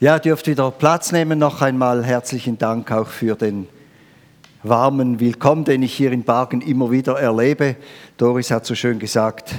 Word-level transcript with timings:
Ja, 0.00 0.20
dürft 0.20 0.46
wieder 0.46 0.70
Platz 0.70 1.10
nehmen. 1.10 1.40
Noch 1.40 1.60
einmal 1.60 2.04
herzlichen 2.04 2.56
Dank 2.56 2.92
auch 2.92 3.08
für 3.08 3.34
den 3.34 3.66
warmen 4.62 5.18
Willkommen, 5.18 5.64
den 5.64 5.82
ich 5.82 5.92
hier 5.92 6.12
in 6.12 6.22
Bargen 6.22 6.60
immer 6.60 6.92
wieder 6.92 7.18
erlebe. 7.18 7.74
Doris 8.16 8.52
hat 8.52 8.64
so 8.64 8.76
schön 8.76 9.00
gesagt, 9.00 9.56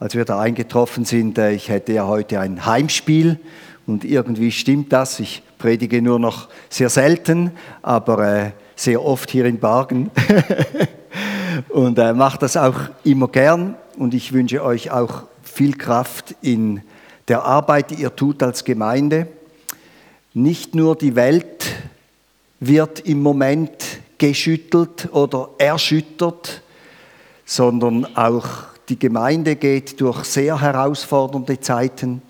als 0.00 0.14
wir 0.14 0.24
da 0.24 0.40
eingetroffen 0.40 1.04
sind, 1.04 1.36
äh, 1.36 1.52
ich 1.52 1.68
hätte 1.68 1.92
ja 1.92 2.06
heute 2.06 2.40
ein 2.40 2.64
Heimspiel 2.64 3.38
und 3.86 4.06
irgendwie 4.06 4.52
stimmt 4.52 4.90
das. 4.90 5.20
Ich 5.20 5.42
predige 5.58 6.00
nur 6.00 6.18
noch 6.18 6.48
sehr 6.70 6.88
selten, 6.88 7.50
aber 7.82 8.26
äh, 8.26 8.50
sehr 8.76 9.04
oft 9.04 9.30
hier 9.30 9.44
in 9.44 9.60
Bargen 9.60 10.10
und 11.68 11.98
äh, 11.98 12.14
mache 12.14 12.38
das 12.38 12.56
auch 12.56 12.80
immer 13.04 13.28
gern 13.28 13.74
und 13.98 14.14
ich 14.14 14.32
wünsche 14.32 14.64
euch 14.64 14.90
auch 14.90 15.24
viel 15.42 15.76
Kraft 15.76 16.34
in 16.40 16.80
der 17.28 17.42
Arbeit, 17.44 17.90
die 17.90 17.96
ihr 17.96 18.16
tut 18.16 18.42
als 18.42 18.64
Gemeinde. 18.64 19.26
Nicht 20.36 20.74
nur 20.74 20.96
die 20.96 21.14
Welt 21.14 21.64
wird 22.58 22.98
im 22.98 23.22
Moment 23.22 23.70
geschüttelt 24.18 25.08
oder 25.12 25.50
erschüttert, 25.58 26.60
sondern 27.44 28.16
auch 28.16 28.48
die 28.88 28.98
Gemeinde 28.98 29.54
geht 29.54 30.00
durch 30.00 30.24
sehr 30.24 30.60
herausfordernde 30.60 31.60
Zeiten. 31.60 32.20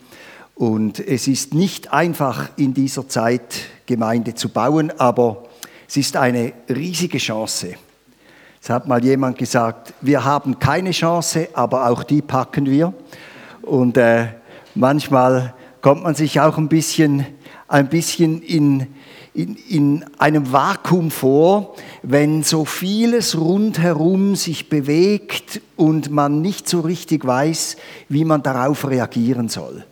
Und 0.54 1.00
es 1.00 1.28
ist 1.28 1.54
nicht 1.54 1.94
einfach 1.94 2.50
in 2.58 2.74
dieser 2.74 3.08
Zeit 3.08 3.54
Gemeinde 3.86 4.34
zu 4.34 4.50
bauen, 4.50 4.92
aber 4.98 5.44
es 5.88 5.96
ist 5.96 6.14
eine 6.18 6.52
riesige 6.68 7.16
Chance. 7.16 7.76
Es 8.60 8.68
hat 8.68 8.86
mal 8.86 9.02
jemand 9.02 9.38
gesagt, 9.38 9.94
wir 10.02 10.22
haben 10.24 10.58
keine 10.58 10.90
Chance, 10.90 11.48
aber 11.54 11.88
auch 11.88 12.02
die 12.02 12.20
packen 12.20 12.66
wir. 12.66 12.92
Und 13.62 13.96
äh, 13.96 14.26
manchmal 14.74 15.54
kommt 15.80 16.02
man 16.02 16.14
sich 16.14 16.38
auch 16.38 16.58
ein 16.58 16.68
bisschen 16.68 17.24
ein 17.74 17.88
bisschen 17.88 18.40
in, 18.40 18.86
in, 19.34 19.56
in 19.68 20.04
einem 20.16 20.52
Vakuum 20.52 21.10
vor, 21.10 21.74
wenn 22.04 22.44
so 22.44 22.64
vieles 22.64 23.36
rundherum 23.36 24.36
sich 24.36 24.68
bewegt 24.68 25.60
und 25.74 26.08
man 26.08 26.40
nicht 26.40 26.68
so 26.68 26.80
richtig 26.80 27.26
weiß, 27.26 27.76
wie 28.08 28.24
man 28.24 28.44
darauf 28.44 28.88
reagieren 28.88 29.48
soll. 29.48 29.84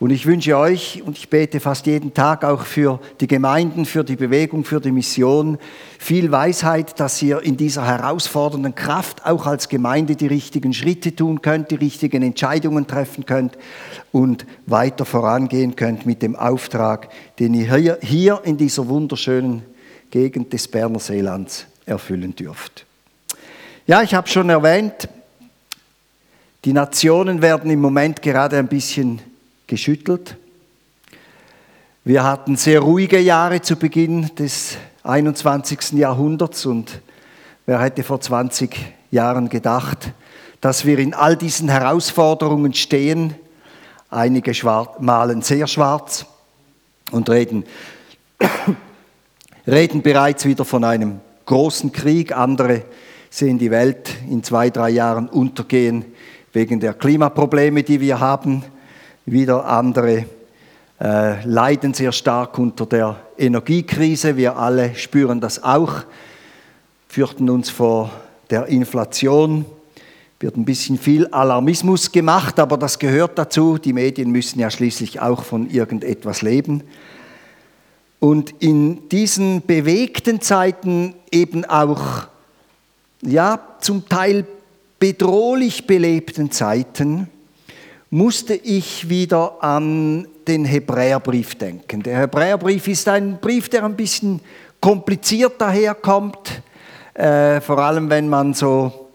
Und 0.00 0.10
ich 0.10 0.26
wünsche 0.26 0.56
euch, 0.56 1.02
und 1.04 1.18
ich 1.18 1.28
bete 1.28 1.58
fast 1.58 1.86
jeden 1.86 2.14
Tag 2.14 2.44
auch 2.44 2.62
für 2.62 3.00
die 3.20 3.26
Gemeinden, 3.26 3.84
für 3.84 4.04
die 4.04 4.14
Bewegung, 4.14 4.64
für 4.64 4.80
die 4.80 4.92
Mission, 4.92 5.58
viel 5.98 6.30
Weisheit, 6.30 7.00
dass 7.00 7.20
ihr 7.20 7.42
in 7.42 7.56
dieser 7.56 7.84
herausfordernden 7.84 8.76
Kraft 8.76 9.26
auch 9.26 9.46
als 9.46 9.68
Gemeinde 9.68 10.14
die 10.14 10.28
richtigen 10.28 10.72
Schritte 10.72 11.16
tun 11.16 11.42
könnt, 11.42 11.72
die 11.72 11.76
richtigen 11.76 12.22
Entscheidungen 12.22 12.86
treffen 12.86 13.26
könnt 13.26 13.58
und 14.12 14.46
weiter 14.66 15.04
vorangehen 15.04 15.74
könnt 15.74 16.06
mit 16.06 16.22
dem 16.22 16.36
Auftrag, 16.36 17.08
den 17.40 17.54
ihr 17.54 17.98
hier 18.00 18.40
in 18.44 18.56
dieser 18.56 18.86
wunderschönen 18.86 19.64
Gegend 20.12 20.52
des 20.52 20.68
Berner 20.68 21.00
Seelands 21.00 21.66
erfüllen 21.86 22.36
dürft. 22.36 22.86
Ja, 23.88 24.02
ich 24.02 24.14
habe 24.14 24.28
schon 24.28 24.48
erwähnt, 24.48 25.08
die 26.64 26.72
Nationen 26.72 27.42
werden 27.42 27.68
im 27.68 27.80
Moment 27.80 28.22
gerade 28.22 28.58
ein 28.58 28.68
bisschen 28.68 29.20
geschüttelt. 29.68 30.36
Wir 32.04 32.24
hatten 32.24 32.56
sehr 32.56 32.80
ruhige 32.80 33.20
Jahre 33.20 33.60
zu 33.60 33.76
Beginn 33.76 34.34
des 34.34 34.78
21. 35.04 35.92
Jahrhunderts 35.92 36.66
und 36.66 37.00
wer 37.66 37.80
hätte 37.80 38.02
vor 38.02 38.20
20 38.20 38.76
Jahren 39.10 39.48
gedacht, 39.48 40.12
dass 40.60 40.84
wir 40.84 40.98
in 40.98 41.14
all 41.14 41.36
diesen 41.36 41.68
Herausforderungen 41.68 42.72
stehen. 42.74 43.34
Einige 44.10 44.52
malen 44.98 45.42
sehr 45.42 45.66
schwarz 45.66 46.24
und 47.10 47.28
reden, 47.28 47.64
reden 49.66 50.02
bereits 50.02 50.46
wieder 50.46 50.64
von 50.64 50.82
einem 50.82 51.20
großen 51.44 51.92
Krieg. 51.92 52.34
Andere 52.34 52.84
sehen 53.28 53.58
die 53.58 53.70
Welt 53.70 54.16
in 54.30 54.42
zwei, 54.42 54.70
drei 54.70 54.88
Jahren 54.88 55.28
untergehen 55.28 56.06
wegen 56.54 56.80
der 56.80 56.94
Klimaprobleme, 56.94 57.82
die 57.82 58.00
wir 58.00 58.18
haben. 58.18 58.64
Wieder 59.30 59.66
andere 59.66 60.24
äh, 60.98 61.44
leiden 61.44 61.92
sehr 61.92 62.12
stark 62.12 62.58
unter 62.58 62.86
der 62.86 63.16
Energiekrise. 63.36 64.38
Wir 64.38 64.56
alle 64.56 64.94
spüren 64.94 65.38
das 65.38 65.62
auch, 65.62 66.04
fürchten 67.08 67.50
uns 67.50 67.68
vor 67.68 68.10
der 68.48 68.66
Inflation. 68.68 69.66
Wird 70.40 70.56
ein 70.56 70.64
bisschen 70.64 70.96
viel 70.96 71.26
Alarmismus 71.26 72.10
gemacht, 72.10 72.58
aber 72.58 72.78
das 72.78 72.98
gehört 72.98 73.36
dazu. 73.36 73.76
Die 73.76 73.92
Medien 73.92 74.30
müssen 74.30 74.60
ja 74.60 74.70
schließlich 74.70 75.20
auch 75.20 75.44
von 75.44 75.68
irgendetwas 75.68 76.40
leben. 76.40 76.84
Und 78.20 78.54
in 78.60 79.10
diesen 79.10 79.60
bewegten 79.60 80.40
Zeiten 80.40 81.14
eben 81.30 81.66
auch, 81.66 82.28
ja, 83.20 83.60
zum 83.80 84.08
Teil 84.08 84.46
bedrohlich 84.98 85.86
belebten 85.86 86.50
Zeiten, 86.50 87.28
musste 88.10 88.54
ich 88.54 89.08
wieder 89.08 89.62
an 89.62 90.26
den 90.46 90.64
Hebräerbrief 90.64 91.56
denken. 91.56 92.02
Der 92.02 92.18
Hebräerbrief 92.18 92.88
ist 92.88 93.06
ein 93.08 93.38
Brief, 93.38 93.68
der 93.68 93.84
ein 93.84 93.96
bisschen 93.96 94.40
kompliziert 94.80 95.60
daherkommt, 95.60 96.62
äh, 97.14 97.60
vor 97.60 97.78
allem 97.78 98.08
wenn 98.08 98.28
man 98.28 98.54
so 98.54 99.10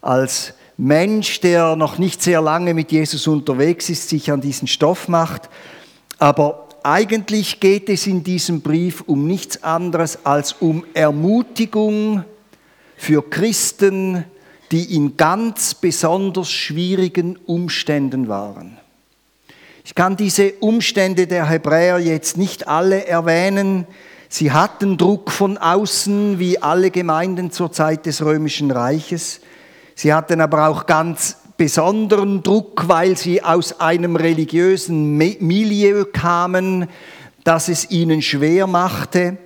als 0.00 0.54
Mensch, 0.76 1.40
der 1.40 1.76
noch 1.76 1.98
nicht 1.98 2.22
sehr 2.22 2.40
lange 2.40 2.74
mit 2.74 2.90
Jesus 2.90 3.28
unterwegs 3.28 3.88
ist, 3.88 4.08
sich 4.08 4.32
an 4.32 4.40
diesen 4.40 4.66
Stoff 4.66 5.06
macht. 5.06 5.48
Aber 6.18 6.66
eigentlich 6.82 7.60
geht 7.60 7.88
es 7.88 8.08
in 8.08 8.24
diesem 8.24 8.62
Brief 8.62 9.02
um 9.02 9.26
nichts 9.26 9.62
anderes 9.62 10.24
als 10.24 10.54
um 10.54 10.84
Ermutigung 10.94 12.24
für 12.96 13.22
Christen, 13.22 14.24
die 14.72 14.96
in 14.96 15.16
ganz 15.16 15.74
besonders 15.74 16.50
schwierigen 16.50 17.36
Umständen 17.46 18.26
waren. 18.26 18.78
Ich 19.84 19.94
kann 19.94 20.16
diese 20.16 20.54
Umstände 20.54 21.26
der 21.26 21.48
Hebräer 21.48 21.98
jetzt 21.98 22.38
nicht 22.38 22.68
alle 22.68 23.06
erwähnen. 23.06 23.86
Sie 24.28 24.50
hatten 24.50 24.96
Druck 24.96 25.30
von 25.30 25.58
außen, 25.58 26.38
wie 26.38 26.62
alle 26.62 26.90
Gemeinden 26.90 27.50
zur 27.50 27.70
Zeit 27.70 28.06
des 28.06 28.24
römischen 28.24 28.70
Reiches. 28.70 29.40
Sie 29.94 30.14
hatten 30.14 30.40
aber 30.40 30.68
auch 30.68 30.86
ganz 30.86 31.36
besonderen 31.58 32.42
Druck, 32.42 32.88
weil 32.88 33.16
sie 33.16 33.42
aus 33.42 33.78
einem 33.80 34.16
religiösen 34.16 35.18
Milieu 35.18 36.04
kamen, 36.10 36.88
das 37.44 37.68
es 37.68 37.90
ihnen 37.90 38.22
schwer 38.22 38.66
machte, 38.66 39.36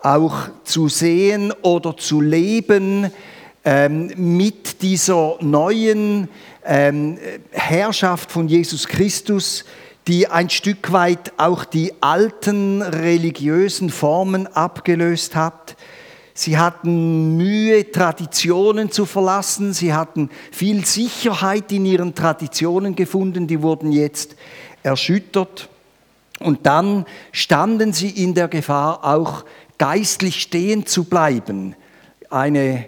auch 0.00 0.48
zu 0.64 0.88
sehen 0.88 1.52
oder 1.62 1.96
zu 1.96 2.20
leben, 2.20 3.12
ähm, 3.64 4.10
mit 4.16 4.82
dieser 4.82 5.36
neuen 5.40 6.28
ähm, 6.64 7.18
Herrschaft 7.50 8.32
von 8.32 8.48
Jesus 8.48 8.86
Christus, 8.88 9.64
die 10.08 10.26
ein 10.26 10.50
Stück 10.50 10.92
weit 10.92 11.32
auch 11.36 11.64
die 11.64 11.92
alten 12.00 12.82
religiösen 12.82 13.90
Formen 13.90 14.48
abgelöst 14.48 15.36
hat. 15.36 15.76
Sie 16.34 16.58
hatten 16.58 17.36
Mühe, 17.36 17.92
Traditionen 17.92 18.90
zu 18.90 19.06
verlassen. 19.06 19.72
Sie 19.72 19.92
hatten 19.92 20.30
viel 20.50 20.84
Sicherheit 20.84 21.70
in 21.70 21.84
ihren 21.84 22.14
Traditionen 22.14 22.96
gefunden. 22.96 23.46
Die 23.46 23.62
wurden 23.62 23.92
jetzt 23.92 24.34
erschüttert. 24.82 25.68
Und 26.40 26.66
dann 26.66 27.06
standen 27.30 27.92
sie 27.92 28.10
in 28.10 28.34
der 28.34 28.48
Gefahr, 28.48 29.04
auch 29.04 29.44
geistlich 29.78 30.42
stehen 30.42 30.86
zu 30.86 31.04
bleiben. 31.04 31.76
Eine 32.30 32.86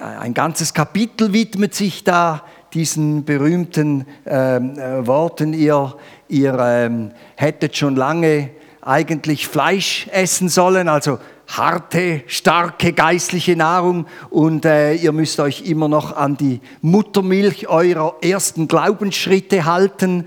ein 0.00 0.34
ganzes 0.34 0.72
Kapitel 0.72 1.32
widmet 1.32 1.74
sich 1.74 2.04
da 2.04 2.42
diesen 2.72 3.24
berühmten 3.24 4.06
ähm, 4.26 4.78
äh, 4.78 5.06
Worten. 5.06 5.52
Ihr, 5.52 5.94
ihr 6.28 6.58
ähm, 6.58 7.10
hättet 7.36 7.76
schon 7.76 7.96
lange 7.96 8.50
eigentlich 8.80 9.46
Fleisch 9.46 10.08
essen 10.10 10.48
sollen, 10.48 10.88
also 10.88 11.18
harte, 11.48 12.22
starke 12.28 12.92
geistliche 12.92 13.56
Nahrung 13.56 14.06
und 14.30 14.64
äh, 14.64 14.94
ihr 14.94 15.12
müsst 15.12 15.38
euch 15.40 15.62
immer 15.62 15.88
noch 15.88 16.16
an 16.16 16.36
die 16.36 16.60
Muttermilch 16.80 17.68
eurer 17.68 18.16
ersten 18.22 18.68
Glaubensschritte 18.68 19.66
halten. 19.66 20.26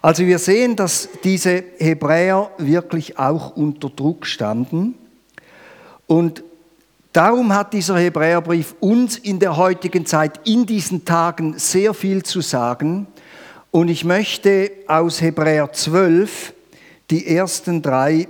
Also 0.00 0.24
wir 0.24 0.38
sehen, 0.38 0.74
dass 0.76 1.08
diese 1.24 1.64
Hebräer 1.78 2.50
wirklich 2.58 3.18
auch 3.18 3.56
unter 3.56 3.90
Druck 3.90 4.26
standen 4.26 4.94
und 6.06 6.44
Darum 7.12 7.52
hat 7.54 7.74
dieser 7.74 7.98
Hebräerbrief 7.98 8.74
uns 8.80 9.18
in 9.18 9.38
der 9.38 9.58
heutigen 9.58 10.06
Zeit, 10.06 10.40
in 10.46 10.64
diesen 10.64 11.04
Tagen 11.04 11.58
sehr 11.58 11.92
viel 11.92 12.22
zu 12.22 12.40
sagen. 12.40 13.06
Und 13.70 13.88
ich 13.88 14.04
möchte 14.04 14.70
aus 14.86 15.20
Hebräer 15.20 15.72
12 15.72 16.54
die 17.10 17.26
ersten 17.26 17.82
drei 17.82 18.28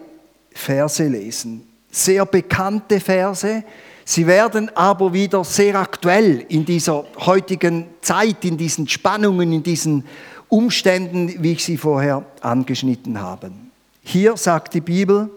Verse 0.52 1.06
lesen. 1.06 1.66
Sehr 1.92 2.26
bekannte 2.26 2.98
Verse. 2.98 3.62
Sie 4.04 4.26
werden 4.26 4.68
aber 4.74 5.12
wieder 5.12 5.44
sehr 5.44 5.76
aktuell 5.76 6.44
in 6.48 6.64
dieser 6.64 7.04
heutigen 7.18 7.86
Zeit, 8.00 8.44
in 8.44 8.56
diesen 8.56 8.88
Spannungen, 8.88 9.52
in 9.52 9.62
diesen 9.62 10.04
Umständen, 10.48 11.32
wie 11.42 11.52
ich 11.52 11.64
sie 11.64 11.76
vorher 11.76 12.24
angeschnitten 12.40 13.20
habe. 13.20 13.52
Hier 14.02 14.36
sagt 14.36 14.74
die 14.74 14.80
Bibel, 14.80 15.30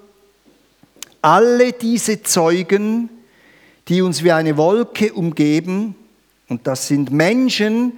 alle 1.21 1.73
diese 1.73 2.23
Zeugen, 2.23 3.09
die 3.87 4.01
uns 4.01 4.23
wie 4.23 4.31
eine 4.31 4.57
Wolke 4.57 5.13
umgeben, 5.13 5.95
und 6.47 6.67
das 6.67 6.87
sind 6.87 7.11
Menschen, 7.11 7.93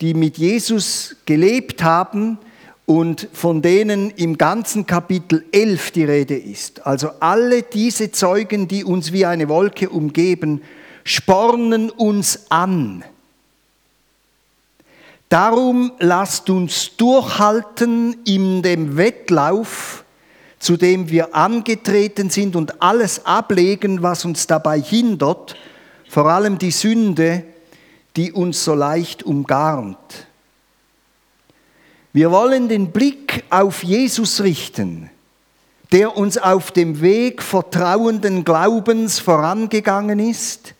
die 0.00 0.14
mit 0.14 0.38
Jesus 0.38 1.16
gelebt 1.26 1.82
haben 1.82 2.38
und 2.86 3.28
von 3.32 3.62
denen 3.62 4.10
im 4.10 4.36
ganzen 4.38 4.86
Kapitel 4.86 5.44
11 5.52 5.90
die 5.92 6.04
Rede 6.04 6.36
ist. 6.36 6.86
Also 6.86 7.10
alle 7.20 7.62
diese 7.62 8.12
Zeugen, 8.12 8.68
die 8.68 8.84
uns 8.84 9.12
wie 9.12 9.26
eine 9.26 9.48
Wolke 9.48 9.88
umgeben, 9.88 10.62
spornen 11.04 11.90
uns 11.90 12.50
an. 12.50 13.04
Darum 15.28 15.92
lasst 15.98 16.50
uns 16.50 16.96
durchhalten 16.96 18.16
in 18.24 18.62
dem 18.62 18.96
Wettlauf, 18.96 20.01
zu 20.62 20.76
dem 20.76 21.10
wir 21.10 21.34
angetreten 21.34 22.30
sind 22.30 22.54
und 22.54 22.80
alles 22.80 23.26
ablegen, 23.26 24.00
was 24.04 24.24
uns 24.24 24.46
dabei 24.46 24.80
hindert, 24.80 25.56
vor 26.08 26.26
allem 26.26 26.56
die 26.56 26.70
Sünde, 26.70 27.42
die 28.14 28.30
uns 28.30 28.62
so 28.62 28.72
leicht 28.76 29.24
umgarnt. 29.24 29.98
Wir 32.12 32.30
wollen 32.30 32.68
den 32.68 32.92
Blick 32.92 33.42
auf 33.50 33.82
Jesus 33.82 34.40
richten, 34.40 35.10
der 35.90 36.16
uns 36.16 36.38
auf 36.38 36.70
dem 36.70 37.00
Weg 37.00 37.42
vertrauenden 37.42 38.44
Glaubens 38.44 39.18
vorangegangen 39.18 40.20
ist 40.20 40.74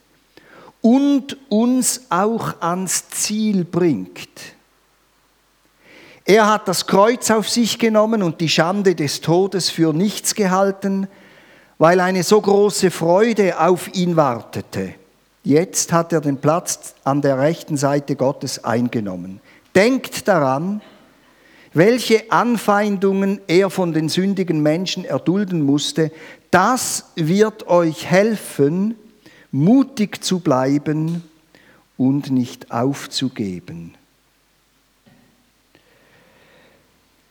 und 0.80 1.36
uns 1.48 2.02
auch 2.08 2.60
ans 2.60 3.08
Ziel 3.08 3.64
bringt. 3.64 4.54
Er 6.24 6.48
hat 6.48 6.68
das 6.68 6.86
Kreuz 6.86 7.30
auf 7.30 7.48
sich 7.48 7.78
genommen 7.78 8.22
und 8.22 8.40
die 8.40 8.48
Schande 8.48 8.94
des 8.94 9.20
Todes 9.20 9.70
für 9.70 9.92
nichts 9.92 10.34
gehalten, 10.34 11.08
weil 11.78 11.98
eine 11.98 12.22
so 12.22 12.40
große 12.40 12.92
Freude 12.92 13.58
auf 13.58 13.92
ihn 13.94 14.16
wartete. 14.16 14.94
Jetzt 15.42 15.92
hat 15.92 16.12
er 16.12 16.20
den 16.20 16.36
Platz 16.36 16.94
an 17.02 17.22
der 17.22 17.38
rechten 17.38 17.76
Seite 17.76 18.14
Gottes 18.14 18.62
eingenommen. 18.62 19.40
Denkt 19.74 20.28
daran, 20.28 20.80
welche 21.74 22.30
Anfeindungen 22.30 23.40
er 23.48 23.70
von 23.70 23.92
den 23.92 24.08
sündigen 24.08 24.62
Menschen 24.62 25.04
erdulden 25.04 25.62
musste. 25.62 26.12
Das 26.52 27.06
wird 27.16 27.66
euch 27.66 28.06
helfen, 28.06 28.94
mutig 29.50 30.22
zu 30.22 30.38
bleiben 30.38 31.24
und 31.96 32.30
nicht 32.30 32.70
aufzugeben. 32.70 33.94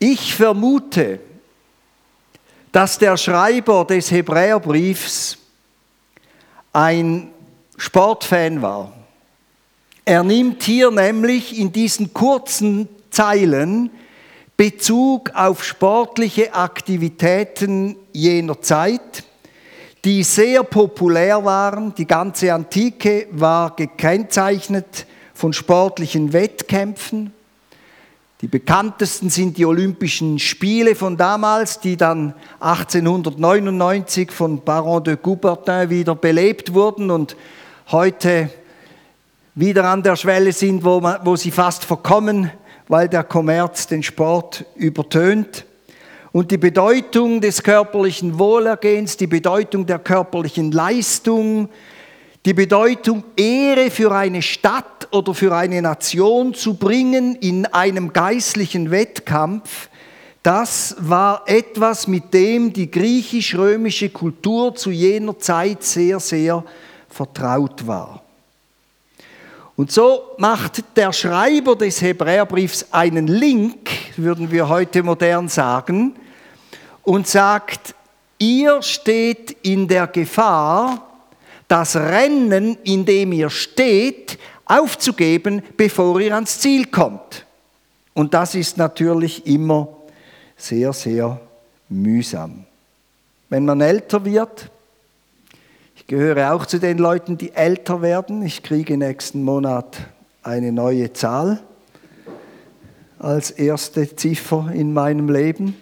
Ich 0.04 0.34
vermute, 0.34 1.20
dass 2.72 2.98
der 2.98 3.18
Schreiber 3.18 3.86
des 3.86 4.10
Hebräerbriefs 4.10 5.38
ein 6.74 7.28
Sportfan 7.78 8.64
war. 8.64 8.94
Er 10.04 10.24
nimmt 10.24 10.64
hier 10.64 10.90
nämlich 10.90 11.56
in 11.56 11.72
diesen 11.72 12.16
kurzen 12.16 12.90
Zeilen 13.12 13.92
Bezug 14.58 15.36
auf 15.36 15.64
sportliche 15.64 16.52
Aktivitäten 16.56 17.96
jener 18.12 18.60
Zeit, 18.60 19.24
die 20.04 20.24
sehr 20.24 20.64
populär 20.64 21.46
waren. 21.46 21.94
Die 21.94 22.08
ganze 22.08 22.52
Antike 22.52 23.28
war 23.30 23.76
gekennzeichnet 23.76 25.06
von 25.36 25.54
sportlichen 25.54 26.34
Wettkämpfen. 26.34 27.34
Die 28.42 28.48
bekanntesten 28.48 29.30
sind 29.30 29.58
die 29.58 29.68
Olympischen 29.68 30.40
Spiele 30.40 30.96
von 30.96 31.16
damals, 31.16 31.80
die 31.80 31.96
dann 31.96 32.34
1899 32.60 34.32
von 34.32 34.64
Baron 34.64 35.04
de 35.04 35.16
Coubertin 35.16 35.92
wieder 35.92 36.16
belebt 36.16 36.74
wurden 36.74 37.12
und 37.12 37.36
heute 37.92 38.50
wieder 39.54 39.86
an 39.86 40.02
der 40.02 40.16
Schwelle 40.16 40.54
sind, 40.54 40.84
wo, 40.84 41.00
man, 41.02 41.20
wo 41.24 41.36
sie 41.36 41.52
fast 41.52 41.86
verkommen, 41.86 42.50
weil 42.88 43.08
der 43.10 43.24
Kommerz 43.24 43.86
den 43.86 44.02
Sport 44.02 44.66
übertönt. 44.76 45.66
Und 46.32 46.50
die 46.50 46.58
Bedeutung 46.58 47.42
des 47.42 47.62
körperlichen 47.62 48.40
Wohlergehens, 48.40 49.18
die 49.18 49.28
Bedeutung 49.28 49.86
der 49.86 50.00
körperlichen 50.00 50.72
Leistung, 50.72 51.70
die 52.46 52.54
Bedeutung, 52.54 53.24
Ehre 53.36 53.92
für 53.92 54.12
eine 54.12 54.42
Stadt 54.42 55.08
oder 55.12 55.34
für 55.34 55.56
eine 55.56 55.82
Nation 55.82 56.54
zu 56.54 56.74
bringen 56.74 57.36
in 57.36 57.66
einem 57.68 58.14
geistlichen 58.14 58.90
Wettkampf, 58.90 59.90
das 60.42 60.96
war 61.00 61.44
etwas, 61.46 62.08
mit 62.08 62.34
dem 62.34 62.74
die 62.74 62.90
griechisch-römische 62.90 64.10
Kultur 64.10 64.74
zu 64.74 64.90
jener 64.90 65.38
Zeit 65.38 65.84
sehr, 65.84 66.20
sehr 66.20 66.64
vertraut 67.10 67.86
war. 67.86 68.24
Und 69.76 69.92
so 69.92 70.32
macht 70.38 70.84
der 70.96 71.14
Schreiber 71.14 71.76
des 71.76 72.02
Hebräerbriefs 72.02 72.88
einen 72.92 73.28
Link, 73.28 73.92
würden 74.18 74.52
wir 74.52 74.68
heute 74.68 75.04
modern 75.04 75.48
sagen, 75.48 76.16
und 77.04 77.28
sagt, 77.28 77.94
ihr 78.40 78.82
steht 78.82 79.58
in 79.62 79.88
der 79.88 80.08
Gefahr, 80.08 81.11
das 81.72 81.96
Rennen, 81.96 82.78
in 82.84 83.06
dem 83.06 83.32
ihr 83.32 83.50
steht, 83.50 84.38
aufzugeben, 84.66 85.62
bevor 85.78 86.20
ihr 86.20 86.36
ans 86.36 86.60
Ziel 86.60 86.88
kommt. 86.88 87.46
Und 88.14 88.34
das 88.34 88.56
ist 88.56 88.78
natürlich 88.78 89.48
immer 89.48 89.88
sehr, 90.58 90.92
sehr 90.92 91.40
mühsam. 91.88 92.66
Wenn 93.50 93.64
man 93.64 93.80
älter 93.80 94.26
wird, 94.26 94.70
ich 95.96 96.08
gehöre 96.08 96.54
auch 96.54 96.66
zu 96.66 96.78
den 96.78 96.98
Leuten, 96.98 97.38
die 97.38 97.54
älter 97.54 98.02
werden. 98.02 98.44
Ich 98.44 98.64
kriege 98.64 98.98
nächsten 98.98 99.44
Monat 99.44 99.98
eine 100.44 100.74
neue 100.74 101.14
Zahl 101.14 101.62
als 103.18 103.52
erste 103.52 104.14
Ziffer 104.16 104.72
in 104.74 104.94
meinem 104.94 105.30
Leben. 105.30 105.78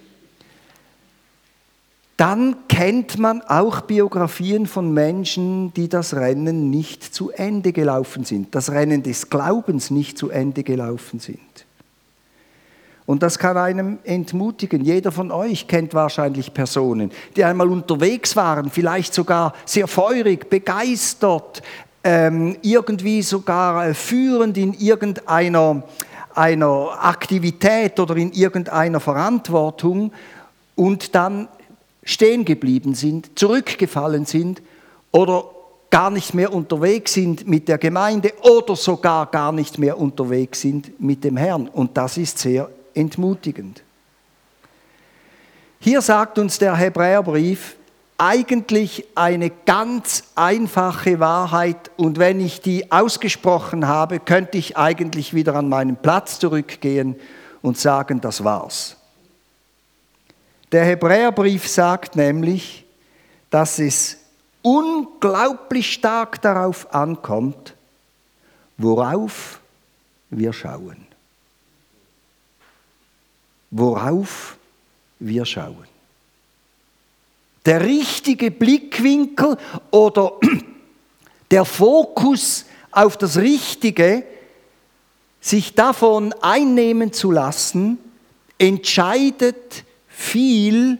Dann 2.19 2.67
kennt 2.67 3.17
man 3.17 3.41
auch 3.43 3.79
Biografien 3.79 4.67
von 4.67 4.93
Menschen, 4.93 5.73
die 5.73 5.87
das 5.87 6.13
Rennen 6.13 6.69
nicht 6.69 7.01
zu 7.01 7.29
Ende 7.31 7.71
gelaufen 7.71 8.25
sind, 8.25 8.53
das 8.53 8.71
Rennen 8.71 9.03
des 9.03 9.29
Glaubens 9.29 9.89
nicht 9.89 10.17
zu 10.17 10.29
Ende 10.29 10.63
gelaufen 10.63 11.21
sind. 11.21 11.39
Und 13.05 13.23
das 13.23 13.39
kann 13.39 13.55
einem 13.55 13.99
entmutigen. 14.03 14.83
Jeder 14.83 15.13
von 15.13 15.31
euch 15.31 15.65
kennt 15.65 15.93
wahrscheinlich 15.93 16.53
Personen, 16.53 17.09
die 17.37 17.45
einmal 17.45 17.69
unterwegs 17.69 18.35
waren, 18.35 18.69
vielleicht 18.69 19.13
sogar 19.13 19.53
sehr 19.63 19.87
feurig, 19.87 20.49
begeistert, 20.49 21.63
ähm, 22.03 22.57
irgendwie 22.61 23.21
sogar 23.21 23.87
äh, 23.87 23.93
führend 23.93 24.57
in 24.57 24.73
irgendeiner 24.73 25.83
einer 26.35 26.97
Aktivität 27.01 27.97
oder 27.97 28.17
in 28.17 28.33
irgendeiner 28.33 28.99
Verantwortung 28.99 30.11
und 30.75 31.15
dann 31.15 31.47
stehen 32.09 32.43
geblieben 32.43 32.95
sind, 32.95 33.37
zurückgefallen 33.37 34.25
sind 34.25 34.63
oder 35.11 35.45
gar 35.91 36.09
nicht 36.09 36.33
mehr 36.33 36.51
unterwegs 36.51 37.13
sind 37.13 37.47
mit 37.47 37.67
der 37.67 37.77
Gemeinde 37.77 38.33
oder 38.41 38.75
sogar 38.75 39.27
gar 39.27 39.51
nicht 39.51 39.77
mehr 39.77 39.97
unterwegs 39.97 40.61
sind 40.61 40.99
mit 40.99 41.23
dem 41.23 41.37
Herrn. 41.37 41.67
Und 41.67 41.97
das 41.97 42.17
ist 42.17 42.39
sehr 42.39 42.69
entmutigend. 42.95 43.83
Hier 45.79 46.01
sagt 46.01 46.39
uns 46.39 46.57
der 46.57 46.75
Hebräerbrief 46.75 47.75
eigentlich 48.17 49.05
eine 49.15 49.49
ganz 49.49 50.23
einfache 50.35 51.19
Wahrheit 51.19 51.91
und 51.95 52.17
wenn 52.17 52.41
ich 52.41 52.59
die 52.59 52.91
ausgesprochen 52.91 53.87
habe, 53.87 54.19
könnte 54.19 54.57
ich 54.57 54.77
eigentlich 54.77 55.33
wieder 55.35 55.55
an 55.55 55.69
meinen 55.69 55.95
Platz 55.95 56.39
zurückgehen 56.39 57.15
und 57.61 57.77
sagen, 57.77 58.19
das 58.19 58.43
war's. 58.43 58.98
Der 60.71 60.85
Hebräerbrief 60.85 61.67
sagt 61.67 62.15
nämlich, 62.15 62.85
dass 63.49 63.79
es 63.79 64.17
unglaublich 64.61 65.93
stark 65.93 66.41
darauf 66.41 66.93
ankommt, 66.93 67.75
worauf 68.77 69.59
wir 70.29 70.53
schauen 70.53 71.09
worauf 73.71 74.57
wir 75.19 75.45
schauen. 75.45 75.87
Der 77.65 77.81
richtige 77.81 78.51
Blickwinkel 78.51 79.57
oder 79.91 80.33
der 81.51 81.65
Fokus 81.65 82.65
auf 82.91 83.17
das 83.17 83.37
Richtige, 83.37 84.23
sich 85.41 85.75
davon 85.75 86.33
einnehmen 86.41 87.13
zu 87.13 87.31
lassen, 87.31 87.97
entscheidet 88.57 89.85
viel 90.19 90.99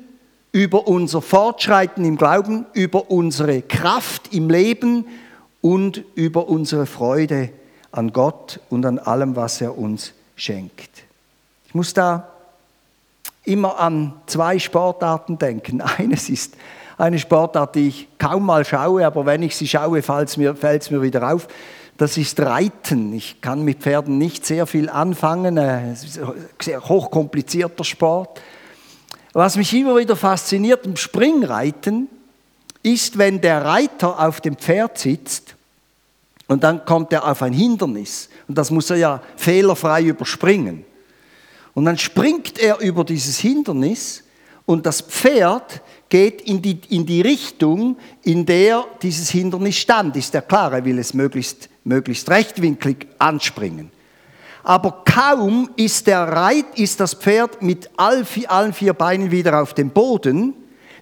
über 0.53 0.87
unser 0.87 1.21
Fortschreiten 1.21 2.05
im 2.05 2.15
Glauben, 2.15 2.65
über 2.71 3.11
unsere 3.11 3.61
Kraft 3.61 4.33
im 4.33 4.49
Leben 4.49 5.05
und 5.59 6.03
über 6.15 6.47
unsere 6.47 6.85
Freude 6.85 7.49
an 7.91 8.13
Gott 8.13 8.61
und 8.69 8.85
an 8.85 8.97
allem, 8.97 9.35
was 9.35 9.59
er 9.59 9.77
uns 9.77 10.13
schenkt. 10.37 11.03
Ich 11.67 11.75
muss 11.75 11.93
da 11.93 12.29
immer 13.43 13.77
an 13.77 14.13
zwei 14.25 14.57
Sportarten 14.57 15.37
denken. 15.37 15.81
Eines 15.97 16.29
ist 16.29 16.55
eine 16.97 17.19
Sportart, 17.19 17.75
die 17.75 17.89
ich 17.89 18.07
kaum 18.17 18.45
mal 18.45 18.63
schaue, 18.63 19.05
aber 19.05 19.25
wenn 19.25 19.43
ich 19.43 19.55
sie 19.55 19.67
schaue, 19.67 20.01
fällt 20.01 20.29
es 20.29 20.37
mir, 20.37 20.55
mir 20.91 21.01
wieder 21.01 21.33
auf. 21.33 21.49
Das 21.97 22.15
ist 22.15 22.39
Reiten. 22.39 23.11
Ich 23.11 23.41
kann 23.41 23.63
mit 23.63 23.79
Pferden 23.79 24.17
nicht 24.17 24.45
sehr 24.45 24.65
viel 24.65 24.89
anfangen. 24.89 25.57
Es 25.57 26.05
ist 26.05 26.19
ein 26.19 26.33
sehr 26.61 26.81
hochkomplizierter 26.87 27.83
Sport. 27.83 28.39
Was 29.33 29.57
mich 29.57 29.73
immer 29.73 29.95
wieder 29.97 30.15
fasziniert 30.15 30.85
im 30.85 30.95
Springreiten, 30.95 32.07
ist, 32.81 33.17
wenn 33.17 33.41
der 33.41 33.63
Reiter 33.63 34.19
auf 34.19 34.41
dem 34.41 34.55
Pferd 34.55 34.97
sitzt 34.97 35.55
und 36.47 36.63
dann 36.63 36.85
kommt 36.85 37.13
er 37.13 37.29
auf 37.29 37.41
ein 37.41 37.53
Hindernis 37.53 38.29
und 38.47 38.57
das 38.57 38.71
muss 38.71 38.89
er 38.89 38.97
ja 38.97 39.21
fehlerfrei 39.35 40.03
überspringen. 40.03 40.85
Und 41.73 41.85
dann 41.85 41.97
springt 41.97 42.57
er 42.57 42.79
über 42.79 43.03
dieses 43.03 43.37
Hindernis 43.37 44.23
und 44.65 44.85
das 44.85 45.01
Pferd 45.01 45.81
geht 46.09 46.41
in 46.41 46.61
die, 46.61 46.79
in 46.89 47.05
die 47.05 47.21
Richtung, 47.21 47.97
in 48.23 48.45
der 48.45 48.85
dieses 49.01 49.29
Hindernis 49.29 49.77
stand. 49.77 50.15
Ist 50.15 50.33
ja 50.33 50.41
klar, 50.41 50.73
er 50.73 50.83
will 50.83 50.97
es 50.97 51.13
möglichst, 51.13 51.69
möglichst 51.83 52.29
rechtwinklig 52.29 53.07
anspringen. 53.19 53.91
Aber 54.63 55.03
kaum 55.05 55.69
ist, 55.75 56.07
der 56.07 56.27
Reit, 56.27 56.77
ist 56.77 56.99
das 56.99 57.13
Pferd 57.13 57.61
mit 57.61 57.89
allen 57.97 58.73
vier 58.73 58.93
Beinen 58.93 59.31
wieder 59.31 59.61
auf 59.61 59.73
dem 59.73 59.89
Boden, 59.89 60.53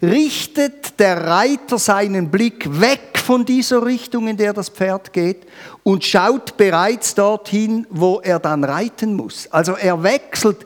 richtet 0.02 1.00
der 1.00 1.26
Reiter 1.26 1.78
seinen 1.78 2.30
Blick 2.30 2.80
weg 2.80 3.18
von 3.24 3.46
dieser 3.46 3.86
Richtung, 3.86 4.28
in 4.28 4.38
der 4.38 4.54
das 4.54 4.70
Pferd 4.70 5.12
geht, 5.12 5.48
und 5.84 6.04
schaut 6.04 6.58
bereits 6.58 7.16
dorthin, 7.16 7.88
wo 7.90 8.20
er 8.24 8.40
dann 8.40 8.64
reiten 8.64 9.16
muss. 9.16 9.48
Also 9.52 9.74
er 9.74 10.04
wechselt 10.04 10.66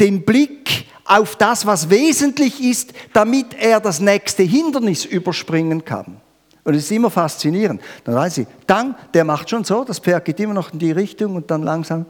den 0.00 0.24
Blick 0.24 0.86
auf 1.04 1.36
das, 1.36 1.66
was 1.66 1.90
wesentlich 1.90 2.62
ist, 2.62 2.92
damit 3.12 3.54
er 3.54 3.80
das 3.80 4.00
nächste 4.00 4.42
Hindernis 4.42 5.04
überspringen 5.04 5.84
kann. 5.84 6.20
Und 6.64 6.74
es 6.74 6.84
ist 6.84 6.92
immer 6.92 7.10
faszinierend. 7.10 7.80
Dann 8.04 8.14
weiß 8.14 8.38
ich, 8.38 8.46
dann, 8.66 8.94
der 9.14 9.24
macht 9.24 9.50
schon 9.50 9.64
so, 9.64 9.84
das 9.84 9.98
Pferd 9.98 10.24
geht 10.24 10.38
immer 10.40 10.54
noch 10.54 10.72
in 10.72 10.78
die 10.78 10.92
Richtung 10.92 11.34
und 11.34 11.50
dann 11.50 11.62
langsam. 11.62 12.06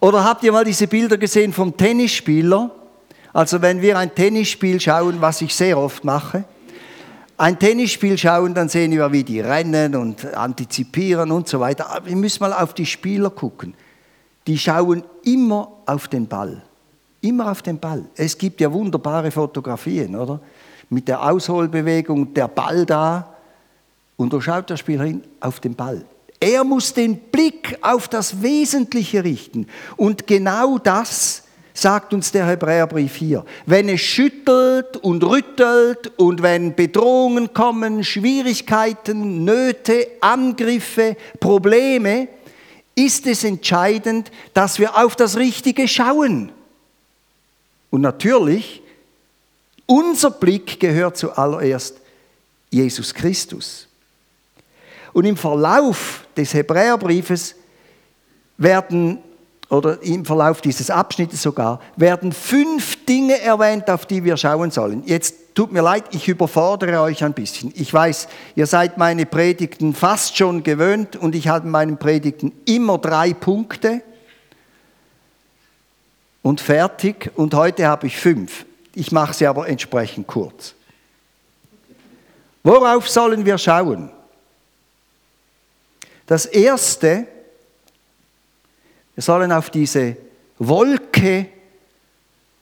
Oder 0.00 0.24
habt 0.24 0.42
ihr 0.42 0.52
mal 0.52 0.64
diese 0.64 0.86
Bilder 0.86 1.18
gesehen 1.18 1.52
vom 1.52 1.76
Tennisspieler? 1.76 2.70
Also 3.32 3.60
wenn 3.60 3.82
wir 3.82 3.98
ein 3.98 4.14
Tennisspiel 4.14 4.80
schauen, 4.80 5.20
was 5.20 5.42
ich 5.42 5.54
sehr 5.54 5.78
oft 5.78 6.04
mache, 6.04 6.44
ein 7.36 7.58
Tennisspiel 7.58 8.18
schauen, 8.18 8.54
dann 8.54 8.68
sehen 8.68 8.92
wir, 8.92 9.12
wie 9.12 9.24
die 9.24 9.40
rennen 9.40 9.94
und 9.94 10.34
antizipieren 10.34 11.30
und 11.30 11.48
so 11.48 11.60
weiter. 11.60 11.90
Aber 11.90 12.06
wir 12.06 12.16
müssen 12.16 12.42
mal 12.42 12.52
auf 12.52 12.74
die 12.74 12.84
Spieler 12.84 13.30
gucken. 13.30 13.74
Die 14.46 14.58
schauen 14.58 15.04
immer 15.24 15.68
auf 15.86 16.08
den 16.08 16.26
Ball. 16.26 16.62
Immer 17.20 17.50
auf 17.50 17.62
den 17.62 17.78
Ball. 17.78 18.04
Es 18.14 18.36
gibt 18.36 18.60
ja 18.60 18.72
wunderbare 18.72 19.30
Fotografien, 19.30 20.16
oder? 20.16 20.40
Mit 20.88 21.08
der 21.08 21.22
Ausholbewegung, 21.22 22.34
der 22.34 22.48
Ball 22.48 22.84
da. 22.84 23.34
Und 24.16 24.32
da 24.32 24.40
schaut 24.40 24.68
der 24.68 24.76
Spieler 24.76 25.04
hin 25.04 25.22
auf 25.40 25.60
den 25.60 25.74
Ball. 25.74 26.04
Er 26.40 26.64
muss 26.64 26.94
den 26.94 27.18
Blick 27.18 27.76
auf 27.82 28.08
das 28.08 28.40
Wesentliche 28.42 29.22
richten. 29.22 29.66
Und 29.96 30.26
genau 30.26 30.78
das 30.78 31.42
sagt 31.74 32.14
uns 32.14 32.32
der 32.32 32.46
Hebräerbrief 32.46 33.14
hier. 33.14 33.44
Wenn 33.66 33.90
es 33.90 34.00
schüttelt 34.00 34.96
und 34.96 35.22
rüttelt 35.22 36.12
und 36.16 36.42
wenn 36.42 36.74
Bedrohungen 36.74 37.52
kommen, 37.52 38.04
Schwierigkeiten, 38.04 39.44
Nöte, 39.44 40.06
Angriffe, 40.20 41.16
Probleme, 41.40 42.28
ist 42.94 43.26
es 43.26 43.44
entscheidend, 43.44 44.30
dass 44.54 44.78
wir 44.78 44.96
auf 44.96 45.16
das 45.16 45.36
Richtige 45.36 45.88
schauen. 45.88 46.52
Und 47.90 48.00
natürlich, 48.00 48.82
unser 49.86 50.30
Blick 50.30 50.80
gehört 50.80 51.16
zuallererst 51.16 51.96
Jesus 52.70 53.14
Christus. 53.14 53.88
Und 55.12 55.24
im 55.24 55.36
Verlauf 55.36 56.26
des 56.40 56.54
Hebräerbriefes 56.54 57.54
werden 58.56 59.18
oder 59.68 60.02
im 60.02 60.24
Verlauf 60.24 60.60
dieses 60.60 60.90
Abschnittes 60.90 61.42
sogar, 61.42 61.80
werden 61.96 62.32
fünf 62.32 63.04
Dinge 63.04 63.40
erwähnt, 63.40 63.88
auf 63.88 64.04
die 64.04 64.24
wir 64.24 64.36
schauen 64.36 64.70
sollen. 64.70 65.04
Jetzt 65.06 65.54
tut 65.54 65.72
mir 65.72 65.82
leid, 65.82 66.04
ich 66.10 66.26
überfordere 66.28 67.00
euch 67.00 67.22
ein 67.22 67.34
bisschen. 67.34 67.72
Ich 67.76 67.92
weiß, 67.92 68.28
ihr 68.56 68.66
seid 68.66 68.98
meine 68.98 69.26
Predigten 69.26 69.94
fast 69.94 70.36
schon 70.36 70.64
gewöhnt 70.64 71.14
und 71.16 71.34
ich 71.34 71.46
habe 71.48 71.66
in 71.66 71.70
meinen 71.70 71.98
Predigten 71.98 72.52
immer 72.64 72.98
drei 72.98 73.32
Punkte 73.32 74.02
und 76.42 76.60
fertig 76.60 77.30
und 77.36 77.54
heute 77.54 77.86
habe 77.86 78.08
ich 78.08 78.16
fünf. 78.16 78.66
Ich 78.94 79.12
mache 79.12 79.34
sie 79.34 79.46
aber 79.46 79.68
entsprechend 79.68 80.26
kurz. 80.26 80.74
Worauf 82.64 83.08
sollen 83.08 83.46
wir 83.46 83.56
schauen? 83.56 84.10
Das 86.30 86.46
erste 86.46 87.26
wir 89.20 89.22
sollen 89.22 89.52
auf 89.52 89.68
diese 89.68 90.16
Wolke 90.58 91.46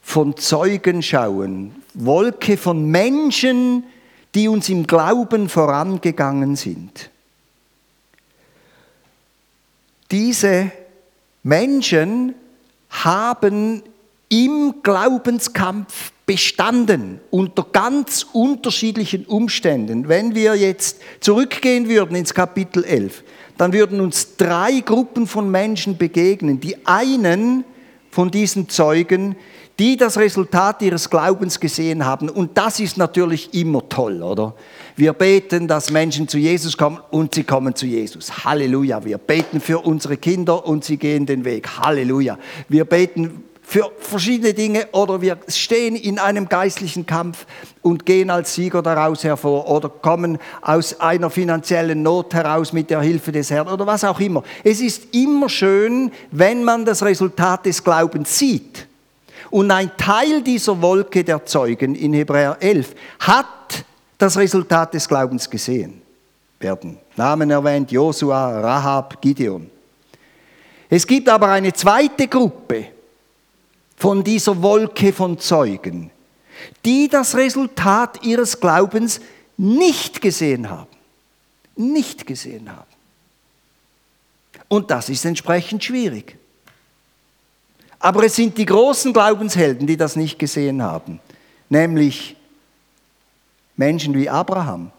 von 0.03 0.37
Zeugen 0.37 1.03
schauen, 1.03 1.85
Wolke 1.95 2.57
von 2.57 2.91
Menschen, 2.91 3.85
die 4.35 4.49
uns 4.49 4.69
im 4.69 4.85
Glauben 4.85 5.49
vorangegangen 5.49 6.57
sind. 6.57 7.11
Diese 10.11 10.73
Menschen 11.45 12.35
haben 12.91 13.85
im 14.29 14.77
Glaubenskampf 14.83 16.11
bestanden, 16.27 17.21
unter 17.31 17.63
ganz 17.71 18.27
unterschiedlichen 18.33 19.27
Umständen. 19.27 20.09
Wenn 20.09 20.35
wir 20.35 20.57
jetzt 20.57 20.97
zurückgehen 21.21 21.89
würden 21.89 22.17
ins 22.17 22.35
Kapitel 22.35 22.85
11, 22.85 23.23
dann 23.59 23.73
würden 23.73 24.01
uns 24.01 24.37
drei 24.37 24.81
Gruppen 24.81 25.27
von 25.27 25.51
Menschen 25.51 25.99
begegnen. 25.99 26.61
Die 26.61 26.87
einen 26.87 27.65
von 28.11 28.31
diesen 28.31 28.69
Zeugen, 28.69 29.37
die 29.79 29.97
das 29.97 30.19
Resultat 30.19 30.83
ihres 30.83 31.09
Glaubens 31.09 31.61
gesehen 31.61 32.05
haben. 32.05 32.29
Und 32.29 32.59
das 32.59 32.81
ist 32.81 32.97
natürlich 32.97 33.55
immer 33.55 33.89
toll, 33.89 34.23
oder? 34.23 34.55
Wir 34.97 35.13
beten, 35.13 35.69
dass 35.69 35.93
Menschen 35.93 36.27
zu 36.27 36.39
Jesus 36.39 36.77
kommen 36.77 36.99
und 37.11 37.35
sie 37.35 37.45
kommen 37.45 37.75
zu 37.77 37.87
Jesus. 37.87 38.45
Halleluja. 38.45 39.05
Wir 39.05 39.19
beten 39.19 39.61
für 39.61 39.79
unsere 39.79 40.17
Kinder 40.17 40.67
und 40.67 40.85
sie 40.85 40.97
gehen 40.97 41.27
den 41.27 41.45
Weg. 41.45 41.69
Halleluja. 41.79 42.39
Wir 42.69 42.85
beten 42.85 43.45
für 43.69 43.93
verschiedene 43.99 44.55
Dinge 44.55 44.89
oder 44.93 45.21
wir 45.21 45.37
stehen 45.47 45.95
in 45.95 46.19
einem 46.19 46.49
geistlichen 46.49 47.05
Kampf 47.05 47.45
und 47.83 48.07
gehen 48.07 48.31
als 48.31 48.55
Sieger 48.55 48.81
daraus 48.81 49.25
hervor 49.25 49.69
oder 49.69 49.91
kommen 49.91 50.39
aus 50.63 50.99
einer 51.01 51.29
finanziellen 51.29 52.03
Not 52.03 52.33
heraus 52.33 52.73
mit 52.73 52.89
der 52.89 53.03
Hilfe 53.03 53.31
des 53.31 53.51
Herrn 53.51 53.69
oder 53.69 53.87
was 53.87 54.05
auch 54.05 54.19
immer. 54.21 54.43
Es 54.65 54.81
ist 54.81 55.15
immer 55.15 55.51
schön, 55.51 56.11
wenn 56.31 56.65
man 56.65 56.87
das 56.87 57.03
Resultat 57.03 57.67
des 57.67 57.85
Glaubens 57.85 58.39
sieht. 58.39 58.87
Und 59.51 59.71
ein 59.71 59.91
Teil 59.99 60.41
dieser 60.41 60.81
Wolke 60.81 61.23
der 61.23 61.45
Zeugen 61.45 61.95
in 61.95 62.15
Hebräer 62.15 62.57
11 62.61 62.95
hat 63.21 63.85
das 64.17 64.39
Resultat 64.39 64.95
des 64.95 65.07
Glaubens 65.07 65.49
gesehen. 65.51 66.01
Werden 66.59 66.97
Namen 67.17 67.51
erwähnt, 67.51 67.93
Josua, 67.93 68.61
Rahab, 68.61 69.21
Gideon. 69.21 69.71
Es 70.89 71.07
gibt 71.07 71.29
aber 71.29 71.49
eine 71.49 71.75
zweite 71.75 72.29
Gruppe, 72.29 72.98
von 73.99 74.23
dieser 74.23 74.63
Wolke 74.63 75.13
von 75.13 75.39
Zeugen, 75.39 76.11
die 76.85 77.09
das 77.09 77.35
Resultat 77.35 78.25
ihres 78.25 78.61
Glaubens 78.61 79.21
nicht 79.57 80.21
gesehen 80.21 80.71
haben. 80.71 80.89
Nicht 81.77 82.27
gesehen 82.27 82.71
haben. 82.71 82.87
Und 84.69 84.91
das 84.91 85.09
ist 85.09 85.25
entsprechend 85.25 85.83
schwierig. 85.83 86.37
Aber 87.99 88.25
es 88.25 88.37
sind 88.37 88.57
die 88.57 88.67
großen 88.67 89.13
Glaubenshelden, 89.13 89.87
die 89.87 89.97
das 89.97 90.15
nicht 90.15 90.39
gesehen 90.39 90.83
haben, 90.83 91.19
nämlich 91.69 92.37
Menschen 93.77 94.15
wie 94.15 94.29
Abraham. 94.29 94.93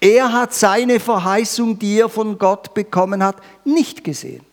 Er 0.00 0.32
hat 0.32 0.52
seine 0.52 1.00
Verheißung, 1.00 1.78
die 1.78 1.98
er 1.98 2.08
von 2.08 2.38
Gott 2.38 2.74
bekommen 2.74 3.22
hat, 3.22 3.36
nicht 3.64 4.04
gesehen. 4.04 4.44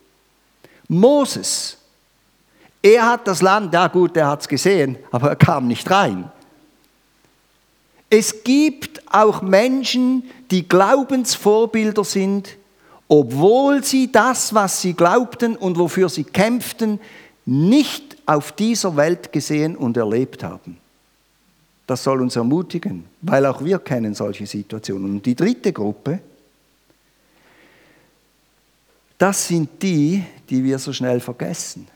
Moses 0.88 1.76
er 2.86 3.06
hat 3.06 3.26
das 3.26 3.42
Land, 3.42 3.74
ja 3.74 3.88
gut, 3.88 4.16
er 4.16 4.28
hat 4.28 4.42
es 4.42 4.48
gesehen, 4.48 4.96
aber 5.10 5.30
er 5.30 5.36
kam 5.36 5.66
nicht 5.66 5.90
rein. 5.90 6.30
Es 8.08 8.44
gibt 8.44 9.02
auch 9.12 9.42
Menschen, 9.42 10.22
die 10.52 10.68
Glaubensvorbilder 10.68 12.04
sind, 12.04 12.56
obwohl 13.08 13.82
sie 13.82 14.12
das, 14.12 14.54
was 14.54 14.80
sie 14.80 14.94
glaubten 14.94 15.56
und 15.56 15.78
wofür 15.78 16.08
sie 16.08 16.22
kämpften, 16.22 17.00
nicht 17.44 18.16
auf 18.26 18.52
dieser 18.52 18.96
Welt 18.96 19.32
gesehen 19.32 19.76
und 19.76 19.96
erlebt 19.96 20.44
haben. 20.44 20.78
Das 21.88 22.04
soll 22.04 22.20
uns 22.20 22.36
ermutigen, 22.36 23.04
weil 23.22 23.46
auch 23.46 23.64
wir 23.64 23.80
kennen 23.80 24.14
solche 24.14 24.46
Situationen. 24.46 25.16
Und 25.16 25.26
die 25.26 25.34
dritte 25.34 25.72
Gruppe, 25.72 26.20
das 29.18 29.48
sind 29.48 29.82
die, 29.82 30.24
die 30.48 30.62
wir 30.62 30.78
so 30.78 30.92
schnell 30.92 31.20
vergessen 31.20 31.88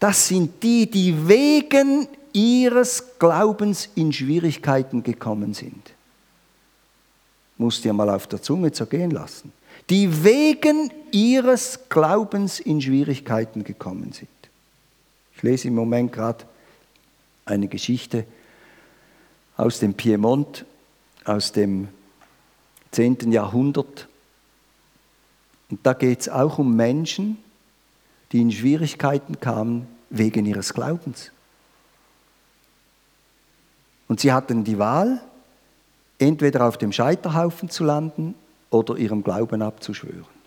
das 0.00 0.26
sind 0.26 0.62
die, 0.62 0.90
die 0.90 1.28
wegen 1.28 2.08
ihres 2.32 3.18
Glaubens 3.18 3.90
in 3.94 4.12
Schwierigkeiten 4.12 5.02
gekommen 5.02 5.54
sind. 5.54 5.92
Musst 7.58 7.84
dir 7.84 7.92
mal 7.92 8.08
auf 8.08 8.26
der 8.26 8.40
Zunge 8.40 8.72
zergehen 8.72 9.10
lassen. 9.10 9.52
Die 9.90 10.24
wegen 10.24 10.90
ihres 11.12 11.80
Glaubens 11.90 12.60
in 12.60 12.80
Schwierigkeiten 12.80 13.62
gekommen 13.62 14.12
sind. 14.12 14.28
Ich 15.36 15.42
lese 15.42 15.68
im 15.68 15.74
Moment 15.74 16.12
gerade 16.12 16.44
eine 17.44 17.68
Geschichte 17.68 18.24
aus 19.56 19.80
dem 19.80 19.92
Piemont, 19.92 20.64
aus 21.24 21.52
dem 21.52 21.88
10. 22.92 23.32
Jahrhundert. 23.32 24.08
Und 25.70 25.80
da 25.82 25.92
geht 25.92 26.20
es 26.20 26.28
auch 26.28 26.58
um 26.58 26.74
Menschen, 26.74 27.36
die 28.32 28.40
in 28.40 28.52
Schwierigkeiten 28.52 29.40
kamen 29.40 29.86
wegen 30.10 30.46
ihres 30.46 30.74
Glaubens. 30.74 31.32
Und 34.08 34.20
sie 34.20 34.32
hatten 34.32 34.64
die 34.64 34.78
Wahl, 34.78 35.20
entweder 36.18 36.66
auf 36.66 36.78
dem 36.78 36.92
Scheiterhaufen 36.92 37.70
zu 37.70 37.84
landen 37.84 38.34
oder 38.70 38.96
ihrem 38.96 39.22
Glauben 39.22 39.62
abzuschwören. 39.62 40.40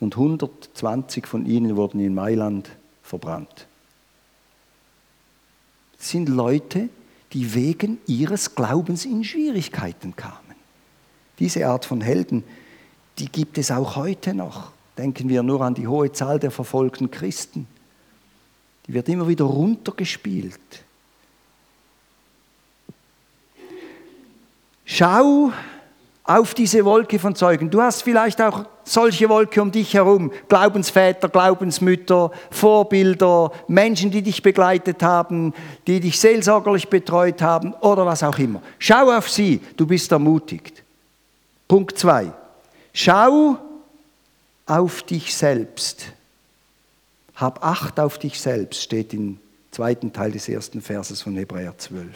Und 0.00 0.16
120 0.16 1.26
von 1.26 1.44
ihnen 1.44 1.76
wurden 1.76 2.00
in 2.00 2.14
Mailand 2.14 2.70
verbrannt. 3.02 3.66
Das 5.96 6.10
sind 6.10 6.28
Leute, 6.28 6.88
die 7.32 7.54
wegen 7.54 7.98
ihres 8.06 8.54
Glaubens 8.54 9.04
in 9.04 9.24
Schwierigkeiten 9.24 10.14
kamen. 10.14 10.38
Diese 11.38 11.66
Art 11.66 11.84
von 11.84 12.00
Helden, 12.00 12.44
die 13.18 13.30
gibt 13.30 13.58
es 13.58 13.70
auch 13.70 13.96
heute 13.96 14.34
noch. 14.34 14.72
Denken 14.98 15.28
wir 15.28 15.44
nur 15.44 15.60
an 15.60 15.74
die 15.74 15.86
hohe 15.86 16.10
Zahl 16.10 16.40
der 16.40 16.50
verfolgten 16.50 17.08
Christen. 17.08 17.68
Die 18.86 18.94
wird 18.94 19.08
immer 19.08 19.28
wieder 19.28 19.44
runtergespielt. 19.44 20.58
Schau 24.84 25.52
auf 26.24 26.54
diese 26.54 26.84
Wolke 26.84 27.18
von 27.18 27.34
Zeugen. 27.36 27.70
Du 27.70 27.80
hast 27.80 28.02
vielleicht 28.02 28.42
auch 28.42 28.64
solche 28.82 29.28
Wolke 29.28 29.62
um 29.62 29.70
dich 29.70 29.94
herum. 29.94 30.32
Glaubensväter, 30.48 31.28
Glaubensmütter, 31.28 32.32
Vorbilder, 32.50 33.52
Menschen, 33.68 34.10
die 34.10 34.22
dich 34.22 34.42
begleitet 34.42 35.02
haben, 35.02 35.54
die 35.86 36.00
dich 36.00 36.18
seelsorgerlich 36.18 36.88
betreut 36.88 37.40
haben 37.40 37.72
oder 37.74 38.04
was 38.04 38.24
auch 38.24 38.38
immer. 38.38 38.60
Schau 38.78 39.16
auf 39.16 39.30
sie, 39.30 39.60
du 39.76 39.86
bist 39.86 40.10
ermutigt. 40.10 40.82
Punkt 41.68 41.96
2. 41.96 42.32
Schau 42.92 43.58
auf 44.68 45.02
dich 45.02 45.34
selbst. 45.34 46.12
Hab 47.34 47.64
Acht 47.64 48.00
auf 48.00 48.18
dich 48.18 48.40
selbst, 48.40 48.82
steht 48.82 49.14
im 49.14 49.38
zweiten 49.70 50.12
Teil 50.12 50.32
des 50.32 50.48
ersten 50.48 50.80
Verses 50.80 51.22
von 51.22 51.36
Hebräer 51.36 51.76
12. 51.76 52.06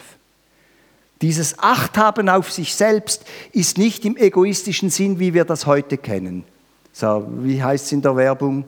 Dieses 1.21 1.57
Achthaben 1.59 2.27
auf 2.27 2.51
sich 2.51 2.75
selbst 2.75 3.23
ist 3.53 3.77
nicht 3.77 4.03
im 4.03 4.17
egoistischen 4.17 4.89
Sinn, 4.89 5.19
wie 5.19 5.33
wir 5.33 5.45
das 5.45 5.65
heute 5.65 5.97
kennen. 5.97 6.43
So, 6.91 7.25
wie 7.39 7.63
heißt 7.63 7.85
es 7.85 7.91
in 7.93 8.01
der 8.01 8.15
Werbung? 8.15 8.65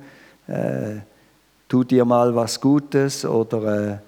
Äh, 0.48 1.01
tu 1.68 1.84
dir 1.84 2.06
mal 2.06 2.34
was 2.36 2.62
Gutes 2.62 3.25
oder 3.25 4.01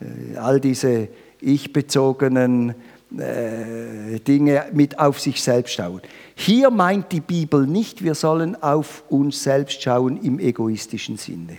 äh, 0.00 0.36
all 0.36 0.60
diese 0.60 1.08
ich-bezogenen 1.40 2.74
äh, 3.16 4.18
Dinge 4.20 4.66
mit 4.72 4.98
auf 4.98 5.20
sich 5.20 5.42
selbst 5.42 5.74
schauen. 5.74 6.02
Hier 6.34 6.70
meint 6.70 7.10
die 7.12 7.20
Bibel 7.20 7.66
nicht, 7.66 8.02
wir 8.02 8.14
sollen 8.14 8.62
auf 8.62 9.02
uns 9.08 9.42
selbst 9.42 9.82
schauen 9.82 10.18
im 10.22 10.38
egoistischen 10.38 11.16
Sinne, 11.16 11.58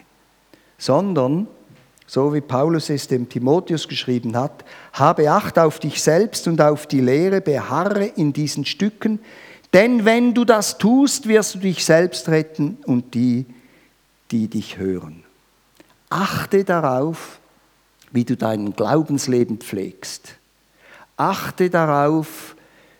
sondern 0.77 1.47
so 2.05 2.33
wie 2.33 2.41
Paulus 2.41 2.89
es 2.89 3.07
dem 3.07 3.29
Timotheus 3.29 3.87
geschrieben 3.87 4.35
hat, 4.35 4.65
habe 4.93 5.29
Acht 5.29 5.59
auf 5.59 5.79
dich 5.79 6.01
selbst 6.01 6.47
und 6.47 6.59
auf 6.59 6.87
die 6.87 7.01
Lehre, 7.01 7.39
beharre 7.39 8.05
in 8.05 8.33
diesen 8.33 8.65
Stücken, 8.65 9.19
denn 9.73 10.05
wenn 10.05 10.33
du 10.33 10.45
das 10.45 10.79
tust, 10.79 11.27
wirst 11.27 11.55
du 11.55 11.59
dich 11.59 11.85
selbst 11.85 12.27
retten 12.29 12.79
und 12.85 13.13
die, 13.13 13.45
die 14.31 14.47
dich 14.47 14.77
hören. 14.77 15.23
Achte 16.09 16.63
darauf, 16.63 17.39
wie 18.11 18.25
du 18.25 18.35
dein 18.35 18.73
Glaubensleben 18.73 19.59
pflegst. 19.59 20.38
Achte 21.19 21.69
darauf, 21.69 22.55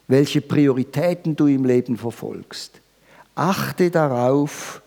welche 0.08 0.41
Prioritäten 0.41 1.36
du 1.36 1.47
im 1.47 1.65
Leben 1.65 1.97
verfolgst. 1.97 2.82
Achte 3.36 3.89
darauf, 3.89 4.82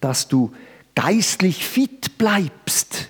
dass 0.00 0.28
du 0.28 0.52
geistlich 0.94 1.66
fit 1.66 2.18
bleibst 2.18 3.08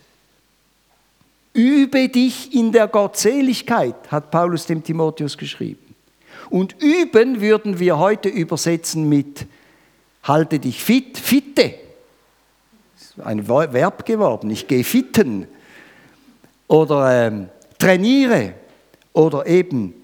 Übe 1.57 2.11
dich 2.11 2.55
in 2.55 2.71
der 2.71 2.87
Gottseligkeit, 2.87 3.95
hat 4.11 4.31
Paulus 4.31 4.67
dem 4.67 4.85
Timotheus 4.85 5.39
geschrieben. 5.39 5.95
Und 6.51 6.77
üben 6.83 7.41
würden 7.41 7.79
wir 7.79 7.99
heute 7.99 8.29
übersetzen 8.29 9.09
mit 9.09 9.47
halte 10.23 10.59
dich 10.59 10.85
fit, 10.85 11.17
fitte. 11.17 11.77
Das 12.95 13.05
ist 13.05 13.21
ein 13.21 13.49
Verb 13.49 14.05
geworden, 14.05 14.51
ich 14.51 14.69
gehe 14.69 14.85
fitten. 14.85 15.49
Oder 16.69 17.29
ähm, 17.29 17.49
trainiere. 17.79 18.53
Oder 19.17 19.47
eben 19.47 19.95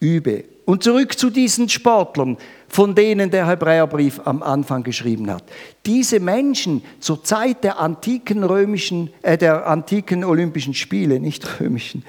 übe. 0.00 0.44
Und 0.64 0.82
zurück 0.82 1.18
zu 1.18 1.28
diesen 1.28 1.68
Sportlern 1.68 2.38
von 2.72 2.94
denen 2.94 3.30
der 3.30 3.46
Hebräerbrief 3.46 4.22
am 4.24 4.42
Anfang 4.42 4.82
geschrieben 4.82 5.30
hat. 5.30 5.44
Diese 5.84 6.20
Menschen 6.20 6.82
zur 7.00 7.22
Zeit 7.22 7.64
der 7.64 7.78
antiken 7.78 8.42
römischen, 8.42 9.10
äh, 9.20 9.36
der 9.36 9.66
antiken 9.66 10.24
Olympischen 10.24 10.72
Spiele, 10.72 11.20
nicht 11.20 11.60
römischen, 11.60 12.02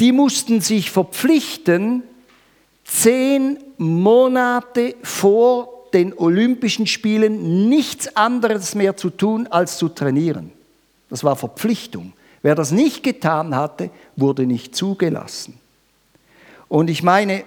die 0.00 0.12
mussten 0.12 0.62
sich 0.62 0.90
verpflichten, 0.90 2.02
zehn 2.84 3.58
Monate 3.76 4.94
vor 5.02 5.68
den 5.92 6.16
Olympischen 6.16 6.86
Spielen 6.86 7.68
nichts 7.68 8.16
anderes 8.16 8.74
mehr 8.74 8.96
zu 8.96 9.10
tun, 9.10 9.48
als 9.48 9.76
zu 9.76 9.90
trainieren. 9.90 10.50
Das 11.10 11.24
war 11.24 11.36
Verpflichtung. 11.36 12.14
Wer 12.42 12.54
das 12.54 12.70
nicht 12.70 13.02
getan 13.02 13.54
hatte, 13.54 13.90
wurde 14.16 14.46
nicht 14.46 14.74
zugelassen. 14.74 15.58
Und 16.68 16.90
ich 16.90 17.02
meine, 17.02 17.44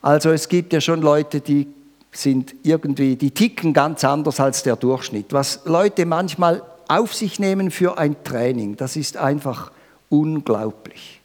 also 0.00 0.30
es 0.30 0.48
gibt 0.48 0.72
ja 0.72 0.80
schon 0.80 1.02
Leute, 1.02 1.40
die 1.40 1.66
sind 2.12 2.54
irgendwie, 2.62 3.16
die 3.16 3.30
ticken 3.30 3.72
ganz 3.72 4.04
anders 4.04 4.40
als 4.40 4.62
der 4.62 4.76
Durchschnitt. 4.76 5.32
Was 5.32 5.60
Leute 5.64 6.06
manchmal 6.06 6.62
auf 6.88 7.14
sich 7.14 7.38
nehmen 7.38 7.70
für 7.70 7.98
ein 7.98 8.16
Training, 8.24 8.76
das 8.76 8.96
ist 8.96 9.16
einfach 9.16 9.70
unglaublich. 10.08 11.18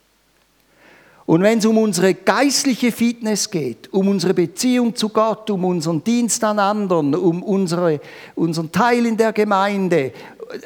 Und 1.26 1.42
wenn 1.42 1.60
es 1.60 1.66
um 1.66 1.78
unsere 1.78 2.14
geistliche 2.14 2.92
Fitness 2.92 3.50
geht, 3.50 3.92
um 3.94 4.10
unsere 4.10 4.34
Beziehung 4.34 4.94
zu 4.94 5.08
Gott, 5.08 5.50
um 5.50 5.64
unseren 5.64 6.04
Dienst 6.04 6.44
an 6.44 6.60
anderen, 6.60 7.16
um 7.16 7.42
unsere, 7.42 8.02
unseren 8.36 8.74
Teil 8.74 9.06
in 9.06 9.16
der 9.16 9.32
Gemeinde, 9.32 10.12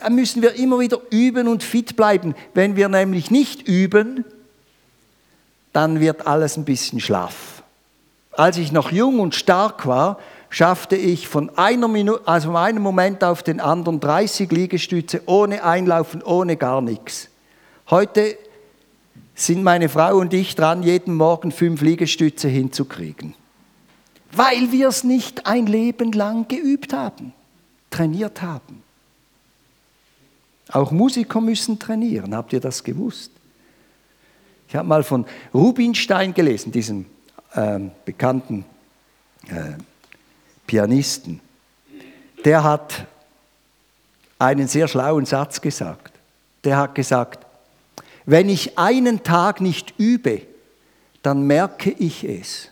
müssen 0.10 0.42
wir 0.42 0.54
immer 0.54 0.80
wieder 0.80 1.00
üben 1.10 1.48
und 1.48 1.64
fit 1.64 1.96
bleiben. 1.96 2.36
Wenn 2.54 2.76
wir 2.76 2.90
nämlich 2.90 3.32
nicht 3.32 3.68
üben, 3.68 4.26
dann 5.74 6.00
wird 6.00 6.26
alles 6.26 6.58
ein 6.58 6.66
bisschen 6.66 7.00
schlaff. 7.00 7.64
Als 8.32 8.58
ich 8.58 8.72
noch 8.72 8.92
jung 8.92 9.20
und 9.20 9.36
stark 9.36 9.88
war, 9.88 10.20
schaffte 10.50 10.96
ich 10.96 11.28
von, 11.28 11.56
einer 11.58 11.88
Minute, 11.88 12.22
also 12.28 12.50
von 12.50 12.58
einem 12.58 12.82
Moment 12.82 13.24
auf 13.24 13.44
den 13.44 13.60
anderen 13.60 14.00
30 14.00 14.52
Liegestütze 14.52 15.22
ohne 15.26 15.64
Einlaufen, 15.64 16.24
ohne 16.24 16.58
gar 16.58 16.82
nichts. 16.82 17.30
Heute 17.90 18.38
sind 19.36 19.64
meine 19.64 19.90
Frau 19.90 20.18
und 20.18 20.34
ich 20.34 20.56
dran, 20.56 20.84
jeden 20.84 21.16
Morgen 21.16 21.52
fünf 21.52 21.82
Liegestütze 21.82 22.48
hinzukriegen. 22.48 23.36
Weil 24.32 24.72
wir 24.72 24.88
es 24.90 25.04
nicht 25.04 25.46
ein 25.46 25.68
Leben 25.68 26.12
lang 26.12 26.48
geübt 26.48 26.94
haben, 26.94 27.34
trainiert 27.90 28.42
haben. 28.42 28.84
Auch 30.72 30.92
Musiker 30.92 31.42
müssen 31.42 31.80
trainieren, 31.80 32.36
habt 32.36 32.54
ihr 32.54 32.60
das 32.60 32.84
gewusst? 32.84 33.32
Ich 34.68 34.76
habe 34.76 34.88
mal 34.88 35.04
von 35.04 35.26
Rubinstein 35.54 36.34
gelesen, 36.34 36.72
diesem 36.72 37.06
äh, 37.54 37.80
bekannten 38.04 38.66
äh, 39.48 39.78
Pianisten, 40.66 41.40
der 42.44 42.64
hat 42.64 43.06
einen 44.40 44.68
sehr 44.68 44.88
schlauen 44.88 45.26
Satz 45.26 45.62
gesagt. 45.62 46.14
Der 46.64 46.78
hat 46.78 46.96
gesagt, 46.96 47.46
wenn 48.26 48.50
ich 48.50 48.78
einen 48.78 49.24
Tag 49.24 49.62
nicht 49.62 49.94
übe, 49.98 50.42
dann 51.24 51.44
merke 51.44 51.92
ich 51.92 52.24
es. 52.24 52.70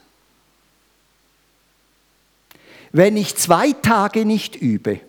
Wenn 2.92 3.18
ich 3.18 3.36
zwei 3.36 3.72
Tage 3.72 4.26
nicht 4.26 4.56
übe, 4.56 5.00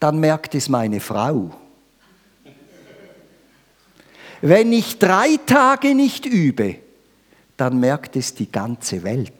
dann 0.00 0.18
merkt 0.18 0.54
es 0.54 0.68
meine 0.68 1.00
Frau. 1.00 1.50
Wenn 4.42 4.72
ich 4.72 4.98
drei 4.98 5.38
Tage 5.46 5.94
nicht 5.94 6.26
übe, 6.26 6.76
dann 7.56 7.78
merkt 7.78 8.16
es 8.16 8.34
die 8.34 8.50
ganze 8.50 9.04
Welt. 9.04 9.32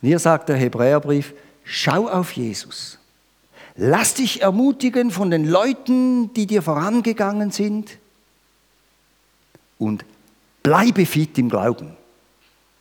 Und 0.00 0.08
hier 0.08 0.20
sagt 0.20 0.48
der 0.48 0.56
Hebräerbrief, 0.56 1.34
schau 1.64 2.08
auf 2.08 2.32
Jesus. 2.32 2.96
lass 3.76 4.14
dich 4.14 4.42
ermutigen 4.42 5.10
von 5.10 5.30
den 5.30 5.48
Leuten, 5.48 6.32
die 6.34 6.46
dir 6.46 6.62
vorangegangen 6.62 7.50
sind 7.50 7.98
und 9.78 10.04
bleibe 10.62 11.06
fit 11.06 11.38
im 11.38 11.48
Glauben. 11.48 11.96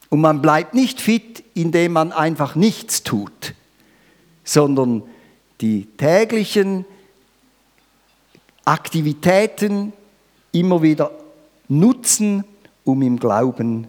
Und 0.09 0.21
man 0.21 0.41
bleibt 0.41 0.73
nicht 0.73 0.99
fit, 0.99 1.43
indem 1.53 1.93
man 1.93 2.11
einfach 2.11 2.55
nichts 2.55 3.03
tut, 3.03 3.53
sondern 4.43 5.03
die 5.61 5.85
täglichen 5.97 6.85
Aktivitäten 8.69 9.93
immer 10.51 10.83
wieder 10.83 11.09
nutzen, 11.69 12.43
um 12.83 13.01
im 13.01 13.19
Glauben 13.19 13.87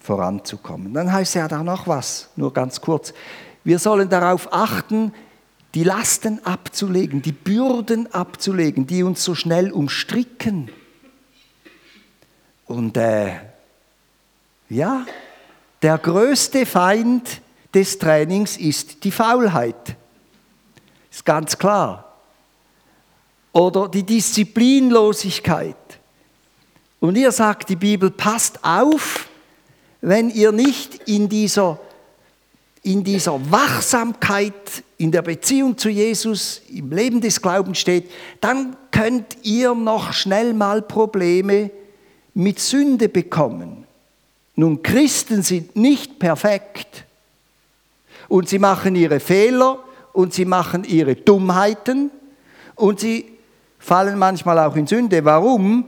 voranzukommen. 0.00 0.92
Dann 0.92 1.10
heißt 1.10 1.34
ja 1.36 1.48
da 1.48 1.62
noch 1.62 1.86
was, 1.86 2.28
nur 2.36 2.52
ganz 2.52 2.82
kurz. 2.82 3.14
Wir 3.64 3.78
sollen 3.78 4.10
darauf 4.10 4.52
achten, 4.52 5.14
die 5.74 5.82
Lasten 5.82 6.44
abzulegen, 6.44 7.22
die 7.22 7.32
Bürden 7.32 8.12
abzulegen, 8.12 8.86
die 8.86 9.02
uns 9.02 9.24
so 9.24 9.34
schnell 9.34 9.72
umstricken. 9.72 10.70
Und 12.66 12.98
äh, 12.98 13.32
ja, 14.68 15.06
der 15.80 15.96
größte 15.96 16.66
Feind 16.66 17.40
des 17.72 17.98
Trainings 17.98 18.58
ist 18.58 19.04
die 19.04 19.10
Faulheit. 19.10 19.96
Ist 21.10 21.24
ganz 21.24 21.56
klar. 21.56 22.07
Oder 23.52 23.88
die 23.88 24.02
Disziplinlosigkeit. 24.02 25.76
Und 27.00 27.16
ihr 27.16 27.32
sagt 27.32 27.68
die 27.68 27.76
Bibel, 27.76 28.10
passt 28.10 28.64
auf, 28.64 29.28
wenn 30.00 30.30
ihr 30.30 30.52
nicht 30.52 31.08
in 31.08 31.28
dieser, 31.28 31.78
in 32.82 33.04
dieser 33.04 33.40
Wachsamkeit, 33.50 34.82
in 34.96 35.12
der 35.12 35.22
Beziehung 35.22 35.78
zu 35.78 35.88
Jesus, 35.88 36.62
im 36.68 36.90
Leben 36.90 37.20
des 37.20 37.40
Glaubens 37.40 37.78
steht, 37.78 38.10
dann 38.40 38.76
könnt 38.90 39.38
ihr 39.42 39.74
noch 39.74 40.12
schnell 40.12 40.54
mal 40.54 40.82
Probleme 40.82 41.70
mit 42.34 42.60
Sünde 42.60 43.08
bekommen. 43.08 43.84
Nun, 44.54 44.82
Christen 44.82 45.42
sind 45.42 45.76
nicht 45.76 46.18
perfekt 46.18 47.04
und 48.28 48.48
sie 48.48 48.58
machen 48.58 48.96
ihre 48.96 49.20
Fehler 49.20 49.78
und 50.12 50.34
sie 50.34 50.44
machen 50.44 50.82
ihre 50.82 51.14
Dummheiten 51.14 52.10
und 52.74 52.98
sie 53.00 53.37
fallen 53.78 54.18
manchmal 54.18 54.58
auch 54.58 54.76
in 54.76 54.86
Sünde. 54.86 55.24
Warum? 55.24 55.84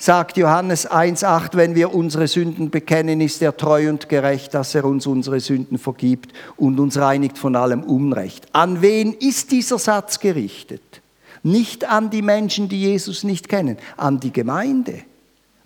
sagt 0.00 0.38
Johannes 0.38 0.90
1.8, 0.90 1.56
wenn 1.56 1.74
wir 1.74 1.94
unsere 1.94 2.26
Sünden 2.26 2.70
bekennen, 2.70 3.20
ist 3.20 3.42
er 3.42 3.54
treu 3.54 3.90
und 3.90 4.08
gerecht, 4.08 4.54
dass 4.54 4.74
er 4.74 4.86
uns 4.86 5.06
unsere 5.06 5.40
Sünden 5.40 5.76
vergibt 5.76 6.32
und 6.56 6.80
uns 6.80 6.96
reinigt 6.96 7.36
von 7.36 7.54
allem 7.54 7.82
Unrecht. 7.82 8.46
An 8.52 8.80
wen 8.80 9.12
ist 9.12 9.52
dieser 9.52 9.78
Satz 9.78 10.18
gerichtet? 10.18 11.02
Nicht 11.42 11.84
an 11.84 12.08
die 12.08 12.22
Menschen, 12.22 12.70
die 12.70 12.80
Jesus 12.80 13.24
nicht 13.24 13.50
kennen, 13.50 13.76
an 13.98 14.20
die 14.20 14.32
Gemeinde. 14.32 15.02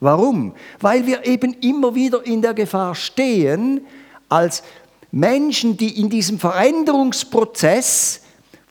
Warum? 0.01 0.55
Weil 0.81 1.07
wir 1.07 1.25
eben 1.27 1.55
immer 1.61 1.95
wieder 1.95 2.27
in 2.27 2.43
der 2.43 2.55
Gefahr 2.55 2.97
stehen, 2.97 3.83
als 4.29 4.65
Menschen, 5.13 5.77
die 5.77 6.01
in 6.01 6.11
diesem 6.11 6.41
Veränderungsprozess 6.41 8.24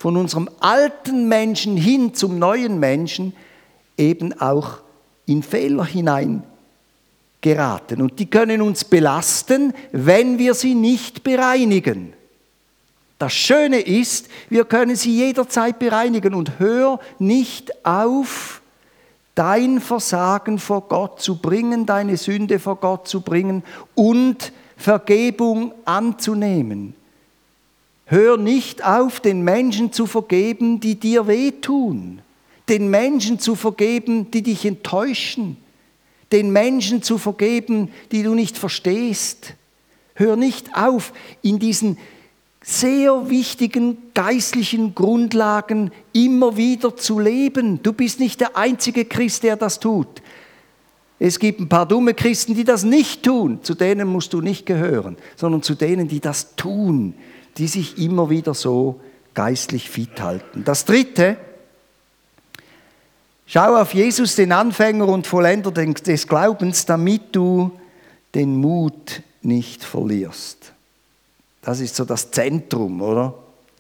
von 0.04 0.18
unserem 0.18 0.50
alten 0.60 1.30
Menschen 1.30 1.78
hin 1.78 2.14
zum 2.14 2.38
neuen 2.38 2.78
Menschen 2.78 3.32
eben 3.98 4.38
auch 4.38 4.80
in 5.26 5.42
Fehler 5.42 5.86
hinein 5.86 6.44
geraten. 7.40 8.02
Und 8.02 8.20
die 8.20 8.26
können 8.26 8.62
uns 8.62 8.84
belasten, 8.84 9.74
wenn 9.94 10.38
wir 10.38 10.56
sie 10.56 10.76
nicht 10.76 11.24
bereinigen. 11.24 12.12
Das 13.18 13.32
Schöne 13.32 13.80
ist, 13.80 14.28
wir 14.50 14.66
können 14.66 14.98
sie 14.98 15.16
jederzeit 15.16 15.80
bereinigen 15.80 16.34
und 16.34 16.60
hör 16.60 17.00
nicht 17.18 17.86
auf, 17.86 18.62
dein 19.36 19.80
Versagen 19.80 20.60
vor 20.60 20.82
Gott 20.90 21.22
zu 21.22 21.38
bringen, 21.38 21.86
deine 21.86 22.18
Sünde 22.18 22.60
vor 22.60 22.76
Gott 22.76 23.08
zu 23.08 23.22
bringen 23.22 23.64
und 23.96 24.52
Vergebung 24.76 25.74
anzunehmen. 25.86 26.94
Hör 28.06 28.38
nicht 28.38 28.84
auf, 28.86 29.20
den 29.20 29.44
Menschen 29.44 29.92
zu 29.92 30.06
vergeben, 30.06 30.80
die 30.80 30.96
dir 30.96 31.28
wehtun, 31.28 32.22
den 32.70 32.90
Menschen 32.90 33.40
zu 33.40 33.56
vergeben, 33.56 34.32
die 34.32 34.42
dich 34.42 34.66
enttäuschen, 34.66 35.58
den 36.32 36.52
Menschen 36.52 37.02
zu 37.02 37.18
vergeben, 37.18 37.90
die 38.12 38.24
du 38.24 38.34
nicht 38.34 38.58
verstehst. 38.58 39.54
Hör 40.16 40.36
nicht 40.36 40.76
auf, 40.76 41.14
in 41.42 41.60
diesen 41.60 41.98
sehr 42.62 43.30
wichtigen 43.30 43.98
geistlichen 44.14 44.96
Grundlagen 44.96 45.92
immer 46.14 46.56
wieder 46.56 46.96
zu 46.96 47.20
leben. 47.20 47.82
Du 47.84 47.94
bist 47.94 48.20
nicht 48.20 48.40
der 48.40 48.56
einzige 48.58 49.06
Christ, 49.06 49.44
der 49.44 49.58
das 49.58 49.80
tut. 49.80 50.22
Es 51.20 51.40
gibt 51.40 51.60
ein 51.60 51.70
paar 51.70 51.86
dumme 51.86 52.14
Christen, 52.14 52.56
die 52.56 52.64
das 52.64 52.84
nicht 52.84 53.24
tun. 53.24 53.60
Zu 53.64 53.76
denen 53.76 54.08
musst 54.08 54.34
du 54.34 54.42
nicht 54.42 54.66
gehören, 54.66 55.18
sondern 55.36 55.62
zu 55.62 55.76
denen, 55.76 56.08
die 56.08 56.20
das 56.20 56.56
tun, 56.56 57.14
die 57.58 57.68
sich 57.68 57.98
immer 57.98 58.30
wieder 58.30 58.54
so 58.54 59.00
geistlich 59.34 59.90
fit 59.90 60.22
halten. 60.22 60.64
Das 60.64 60.86
Dritte, 60.86 61.38
schau 63.46 63.76
auf 63.76 63.94
Jesus, 63.94 64.36
den 64.36 64.52
Anfänger 64.52 65.08
und 65.08 65.28
Vollender 65.28 65.72
des 65.72 66.28
Glaubens, 66.28 66.86
damit 66.86 67.36
du 67.36 67.72
den 68.34 68.56
Mut 68.58 69.22
nicht 69.42 69.84
verlierst. 69.84 70.74
Das 71.62 71.80
ist 71.80 71.96
so 71.96 72.06
das 72.06 72.32
Zentrum, 72.32 73.02
oder? 73.02 73.34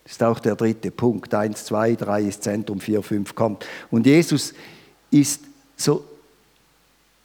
Ist 0.06 0.22
auch 0.22 0.40
der 0.40 0.56
dritte 0.56 0.92
Punkt. 0.92 1.34
Eins, 1.34 1.66
zwei, 1.66 1.96
drei 1.96 2.24
ist 2.24 2.44
Zentrum, 2.44 2.80
vier, 2.80 3.02
fünf 3.02 3.36
kommt. 3.36 3.66
Und 3.90 4.06
Jesus 4.06 4.54
ist 5.12 5.42
so 5.78 6.04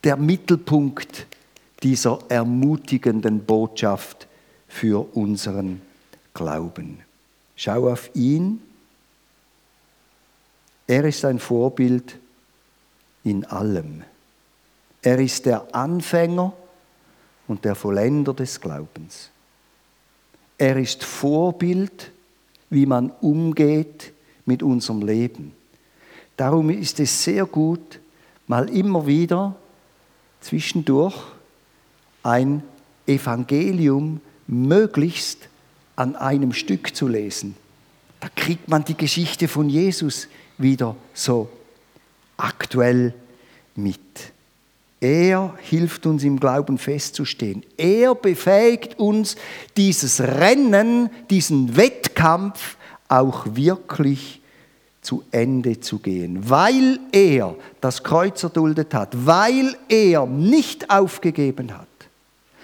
der 0.04 0.16
Mittelpunkt 0.16 1.26
dieser 1.82 2.18
ermutigenden 2.28 3.40
Botschaft 3.44 4.26
für 4.68 5.06
unseren 5.16 5.80
Glauben. 6.38 7.00
Schau 7.56 7.88
auf 7.88 8.10
ihn. 8.14 8.60
Er 10.86 11.04
ist 11.04 11.24
ein 11.24 11.40
Vorbild 11.40 12.16
in 13.24 13.44
allem. 13.44 14.04
Er 15.02 15.18
ist 15.18 15.46
der 15.46 15.74
Anfänger 15.74 16.52
und 17.48 17.64
der 17.64 17.74
Vollender 17.74 18.34
des 18.34 18.60
Glaubens. 18.60 19.30
Er 20.56 20.76
ist 20.76 21.02
Vorbild, 21.02 22.12
wie 22.70 22.86
man 22.86 23.10
umgeht 23.20 24.12
mit 24.46 24.62
unserem 24.62 25.02
Leben. 25.02 25.52
Darum 26.36 26.70
ist 26.70 27.00
es 27.00 27.24
sehr 27.24 27.46
gut, 27.46 27.98
mal 28.46 28.68
immer 28.68 29.08
wieder 29.08 29.56
zwischendurch 30.40 31.16
ein 32.22 32.62
Evangelium 33.08 34.20
möglichst 34.46 35.48
an 35.98 36.14
einem 36.14 36.52
Stück 36.52 36.94
zu 36.94 37.08
lesen. 37.08 37.56
Da 38.20 38.28
kriegt 38.34 38.68
man 38.68 38.84
die 38.84 38.96
Geschichte 38.96 39.48
von 39.48 39.68
Jesus 39.68 40.28
wieder 40.56 40.94
so 41.12 41.48
aktuell 42.36 43.14
mit. 43.74 43.98
Er 45.00 45.54
hilft 45.60 46.06
uns 46.06 46.22
im 46.22 46.38
Glauben 46.38 46.78
festzustehen. 46.78 47.64
Er 47.76 48.14
befähigt 48.14 48.98
uns, 48.98 49.36
dieses 49.76 50.20
Rennen, 50.20 51.10
diesen 51.30 51.76
Wettkampf 51.76 52.76
auch 53.08 53.46
wirklich 53.56 54.40
zu 55.00 55.24
Ende 55.32 55.80
zu 55.80 55.98
gehen, 55.98 56.48
weil 56.48 57.00
er 57.10 57.56
das 57.80 58.04
Kreuz 58.04 58.42
erduldet 58.42 58.94
hat, 58.94 59.26
weil 59.26 59.76
er 59.88 60.26
nicht 60.26 60.90
aufgegeben 60.90 61.76
hat, 61.76 61.87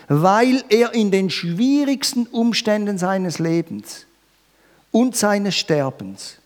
weil 0.09 0.65
er 0.69 0.95
in 0.95 1.11
den 1.11 1.31
schwierigsten 1.31 2.27
Umständen 2.27 2.99
seines 2.99 3.39
Lebens 3.39 4.07
und 4.91 5.17
seines 5.17 5.57
Sterbens 5.57 6.39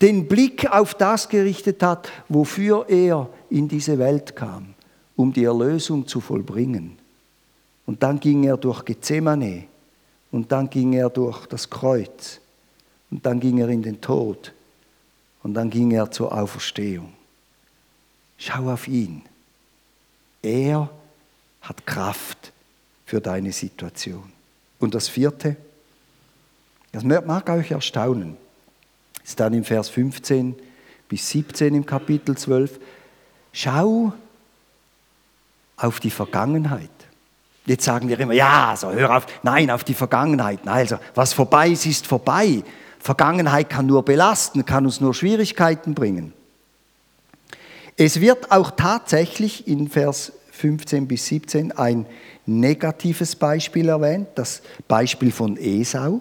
den 0.00 0.28
Blick 0.28 0.70
auf 0.70 0.94
das 0.94 1.28
gerichtet 1.28 1.82
hat, 1.82 2.10
wofür 2.28 2.88
er 2.88 3.28
in 3.50 3.66
diese 3.66 3.98
Welt 3.98 4.36
kam, 4.36 4.74
um 5.16 5.32
die 5.32 5.44
Erlösung 5.44 6.06
zu 6.06 6.20
vollbringen. 6.20 6.96
Und 7.86 8.02
dann 8.02 8.20
ging 8.20 8.44
er 8.44 8.56
durch 8.56 8.84
Gethsemane 8.84 9.64
und 10.30 10.52
dann 10.52 10.70
ging 10.70 10.92
er 10.92 11.10
durch 11.10 11.46
das 11.46 11.68
Kreuz 11.68 12.40
und 13.10 13.24
dann 13.24 13.40
ging 13.40 13.58
er 13.58 13.68
in 13.68 13.82
den 13.82 14.00
Tod 14.00 14.52
und 15.42 15.54
dann 15.54 15.70
ging 15.70 15.90
er 15.90 16.10
zur 16.10 16.32
Auferstehung. 16.32 17.12
Schau 18.36 18.70
auf 18.70 18.86
ihn. 18.86 19.22
Er 20.42 20.88
hat 21.68 21.86
Kraft 21.86 22.52
für 23.04 23.20
deine 23.20 23.52
Situation. 23.52 24.32
Und 24.78 24.94
das 24.94 25.08
vierte, 25.08 25.56
das 26.92 27.04
mag 27.04 27.48
euch 27.50 27.70
erstaunen, 27.70 28.36
ist 29.24 29.38
dann 29.38 29.52
im 29.52 29.64
Vers 29.64 29.88
15 29.90 30.56
bis 31.08 31.28
17 31.30 31.74
im 31.74 31.84
Kapitel 31.84 32.36
12. 32.36 32.78
Schau 33.52 34.12
auf 35.76 36.00
die 36.00 36.10
Vergangenheit. 36.10 36.90
Jetzt 37.66 37.84
sagen 37.84 38.08
wir 38.08 38.18
immer, 38.18 38.32
ja, 38.32 38.74
so 38.76 38.90
hör 38.90 39.18
auf, 39.18 39.26
nein, 39.42 39.70
auf 39.70 39.84
die 39.84 39.94
Vergangenheit. 39.94 40.64
Nein, 40.64 40.78
also 40.78 40.98
was 41.14 41.34
vorbei 41.34 41.68
ist, 41.68 41.84
ist 41.84 42.06
vorbei. 42.06 42.62
Vergangenheit 42.98 43.68
kann 43.68 43.86
nur 43.86 44.04
belasten, 44.04 44.64
kann 44.64 44.86
uns 44.86 45.00
nur 45.00 45.12
Schwierigkeiten 45.12 45.94
bringen. 45.94 46.32
Es 47.96 48.20
wird 48.20 48.50
auch 48.50 48.70
tatsächlich 48.70 49.68
in 49.68 49.88
Vers 49.88 50.32
15 50.58 51.06
bis 51.06 51.26
17 51.26 51.70
ein 51.72 52.04
negatives 52.46 53.36
Beispiel 53.36 53.88
erwähnt, 53.88 54.26
das 54.34 54.60
Beispiel 54.88 55.30
von 55.30 55.56
Esau. 55.56 56.20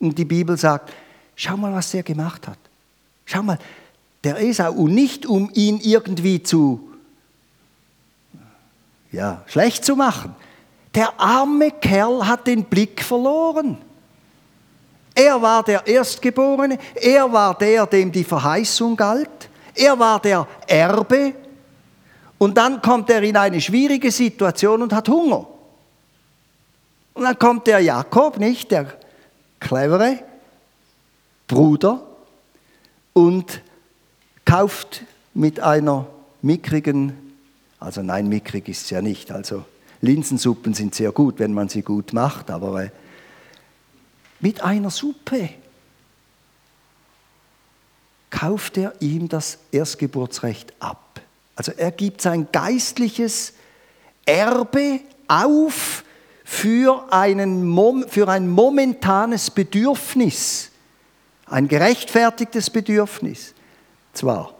Und 0.00 0.18
die 0.18 0.24
Bibel 0.24 0.56
sagt, 0.56 0.92
schau 1.36 1.56
mal, 1.56 1.72
was 1.72 1.94
er 1.94 2.02
gemacht 2.02 2.48
hat. 2.48 2.58
Schau 3.24 3.44
mal, 3.44 3.58
der 4.24 4.40
Esau, 4.40 4.72
und 4.72 4.92
nicht 4.92 5.24
um 5.24 5.50
ihn 5.54 5.78
irgendwie 5.80 6.42
zu, 6.42 6.80
ja, 9.12 9.42
schlecht 9.46 9.84
zu 9.84 9.94
machen. 9.94 10.34
Der 10.92 11.20
arme 11.20 11.70
Kerl 11.70 12.26
hat 12.26 12.48
den 12.48 12.64
Blick 12.64 13.04
verloren. 13.04 13.78
Er 15.14 15.40
war 15.40 15.62
der 15.62 15.86
Erstgeborene, 15.86 16.76
er 16.96 17.32
war 17.32 17.56
der, 17.56 17.86
dem 17.86 18.10
die 18.10 18.24
Verheißung 18.24 18.96
galt, 18.96 19.48
er 19.74 19.96
war 19.96 20.20
der 20.20 20.46
Erbe 20.66 21.34
und 22.38 22.56
dann 22.56 22.82
kommt 22.82 23.10
er 23.10 23.22
in 23.22 23.36
eine 23.36 23.60
schwierige 23.60 24.10
Situation 24.10 24.82
und 24.82 24.92
hat 24.92 25.08
Hunger. 25.08 25.46
Und 27.14 27.22
dann 27.22 27.38
kommt 27.38 27.66
der 27.66 27.80
Jakob, 27.80 28.38
nicht 28.38 28.70
der 28.70 28.92
clevere 29.58 30.18
Bruder, 31.46 32.02
und 33.14 33.62
kauft 34.44 35.04
mit 35.32 35.60
einer 35.60 36.06
mickrigen, 36.42 37.34
also 37.80 38.02
nein, 38.02 38.28
mickrig 38.28 38.68
ist 38.68 38.82
es 38.82 38.90
ja 38.90 39.00
nicht, 39.00 39.32
also 39.32 39.64
Linsensuppen 40.02 40.74
sind 40.74 40.94
sehr 40.94 41.12
gut, 41.12 41.38
wenn 41.38 41.54
man 41.54 41.70
sie 41.70 41.80
gut 41.80 42.12
macht, 42.12 42.50
aber 42.50 42.84
äh, 42.84 42.90
mit 44.40 44.62
einer 44.62 44.90
Suppe 44.90 45.48
kauft 48.28 48.76
er 48.76 48.92
ihm 49.00 49.30
das 49.30 49.58
Erstgeburtsrecht 49.72 50.74
ab. 50.78 51.05
Also 51.56 51.72
er 51.72 51.90
gibt 51.90 52.20
sein 52.20 52.48
geistliches 52.52 53.54
Erbe 54.26 55.00
auf 55.26 56.04
für, 56.44 57.12
einen, 57.12 58.06
für 58.08 58.28
ein 58.28 58.48
momentanes 58.48 59.50
Bedürfnis, 59.50 60.70
ein 61.46 61.66
gerechtfertigtes 61.66 62.70
Bedürfnis 62.70 63.54
zwar, 64.12 64.54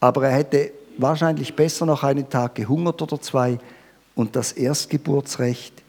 aber 0.00 0.28
er 0.28 0.36
hätte 0.36 0.72
wahrscheinlich 0.98 1.54
besser 1.54 1.86
noch 1.86 2.02
einen 2.02 2.28
Tag 2.28 2.56
gehungert 2.56 3.00
oder 3.00 3.20
zwei 3.20 3.58
und 4.14 4.36
das 4.36 4.52
Erstgeburtsrecht 4.52 5.82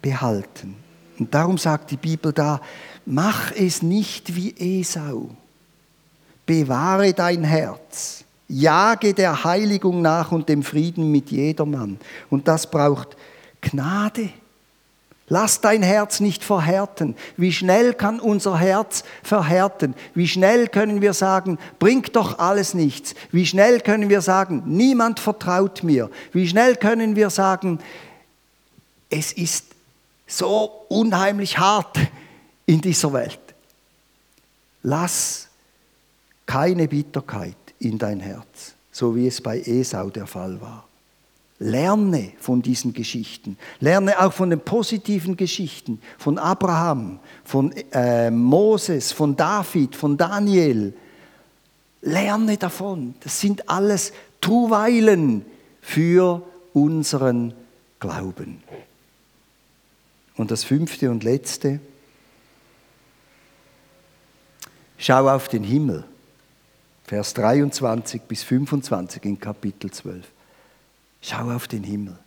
behalten. 0.00 0.76
Und 1.18 1.34
darum 1.34 1.58
sagt 1.58 1.90
die 1.90 1.96
Bibel 1.96 2.32
da, 2.32 2.60
mach 3.04 3.52
es 3.52 3.82
nicht 3.82 4.34
wie 4.34 4.54
Esau. 4.80 5.30
Bewahre 6.46 7.12
dein 7.12 7.44
Herz. 7.44 8.24
Jage 8.48 9.12
der 9.12 9.44
Heiligung 9.44 10.00
nach 10.00 10.32
und 10.32 10.48
dem 10.48 10.62
Frieden 10.62 11.12
mit 11.12 11.30
jedermann. 11.30 11.98
Und 12.30 12.48
das 12.48 12.70
braucht 12.70 13.16
Gnade. 13.60 14.30
Lass 15.30 15.60
dein 15.60 15.82
Herz 15.82 16.20
nicht 16.20 16.42
verhärten. 16.42 17.14
Wie 17.36 17.52
schnell 17.52 17.92
kann 17.92 18.18
unser 18.18 18.58
Herz 18.58 19.04
verhärten? 19.22 19.94
Wie 20.14 20.26
schnell 20.26 20.68
können 20.68 21.02
wir 21.02 21.12
sagen, 21.12 21.58
bringt 21.78 22.16
doch 22.16 22.38
alles 22.38 22.72
nichts? 22.72 23.14
Wie 23.30 23.44
schnell 23.44 23.80
können 23.80 24.08
wir 24.08 24.22
sagen, 24.22 24.62
niemand 24.64 25.20
vertraut 25.20 25.82
mir? 25.82 26.10
Wie 26.32 26.48
schnell 26.48 26.76
können 26.76 27.14
wir 27.14 27.28
sagen, 27.28 27.78
es 29.10 29.32
ist 29.32 29.66
so 30.26 30.86
unheimlich 30.88 31.58
hart 31.58 31.98
in 32.64 32.80
dieser 32.80 33.12
Welt? 33.12 33.40
Lass 34.82 35.48
keine 36.46 36.88
Bitterkeit 36.88 37.67
in 37.78 37.98
dein 37.98 38.20
Herz, 38.20 38.74
so 38.90 39.14
wie 39.14 39.26
es 39.26 39.40
bei 39.40 39.60
Esau 39.60 40.10
der 40.10 40.26
Fall 40.26 40.60
war. 40.60 40.88
Lerne 41.60 42.32
von 42.38 42.62
diesen 42.62 42.92
Geschichten. 42.92 43.58
Lerne 43.80 44.20
auch 44.20 44.32
von 44.32 44.50
den 44.50 44.60
positiven 44.60 45.36
Geschichten 45.36 46.00
von 46.16 46.38
Abraham, 46.38 47.18
von 47.44 47.72
äh, 47.92 48.30
Moses, 48.30 49.10
von 49.10 49.34
David, 49.34 49.96
von 49.96 50.16
Daniel. 50.16 50.94
Lerne 52.00 52.56
davon. 52.56 53.14
Das 53.20 53.40
sind 53.40 53.68
alles 53.68 54.12
Truweilen 54.40 55.44
für 55.80 56.42
unseren 56.72 57.54
Glauben. 57.98 58.62
Und 60.36 60.52
das 60.52 60.62
fünfte 60.62 61.10
und 61.10 61.24
letzte. 61.24 61.80
Schau 64.96 65.28
auf 65.28 65.48
den 65.48 65.64
Himmel. 65.64 66.04
Vers 67.08 67.32
23 67.32 68.20
bis 68.20 68.42
25 68.42 69.24
in 69.24 69.40
Kapitel 69.40 69.90
12. 69.90 70.26
Schau 71.22 71.50
auf 71.50 71.66
den 71.66 71.82
Himmel. 71.82 72.18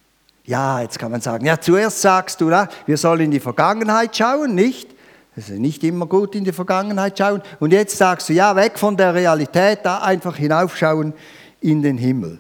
Ja, 0.44 0.82
jetzt 0.82 0.98
kann 0.98 1.12
man 1.12 1.22
sagen, 1.22 1.46
ja, 1.46 1.62
zuerst 1.62 2.02
sagst 2.02 2.42
du, 2.42 2.50
wir 2.50 2.98
sollen 2.98 3.22
in 3.22 3.32
die 3.32 3.40
Vergangenheit 3.40 4.18
schauen, 4.18 4.56
nicht? 4.56 4.90
Es 5.36 5.50
ist 5.50 5.60
nicht 5.60 5.84
immer 5.84 6.08
gut 6.08 6.34
in 6.34 6.46
die 6.46 6.52
Vergangenheit 6.52 7.16
schauen. 7.16 7.44
Und 7.60 7.74
jetzt 7.74 7.96
sagst 7.96 8.30
du, 8.30 8.34
ja, 8.34 8.56
weg 8.56 8.80
von 8.80 8.98
der 8.98 9.14
Realität, 9.14 9.82
da 9.84 10.00
einfach 10.00 10.36
hinaufschauen 10.36 11.14
in 11.62 11.84
den 11.84 12.00
Himmel. 12.00 12.40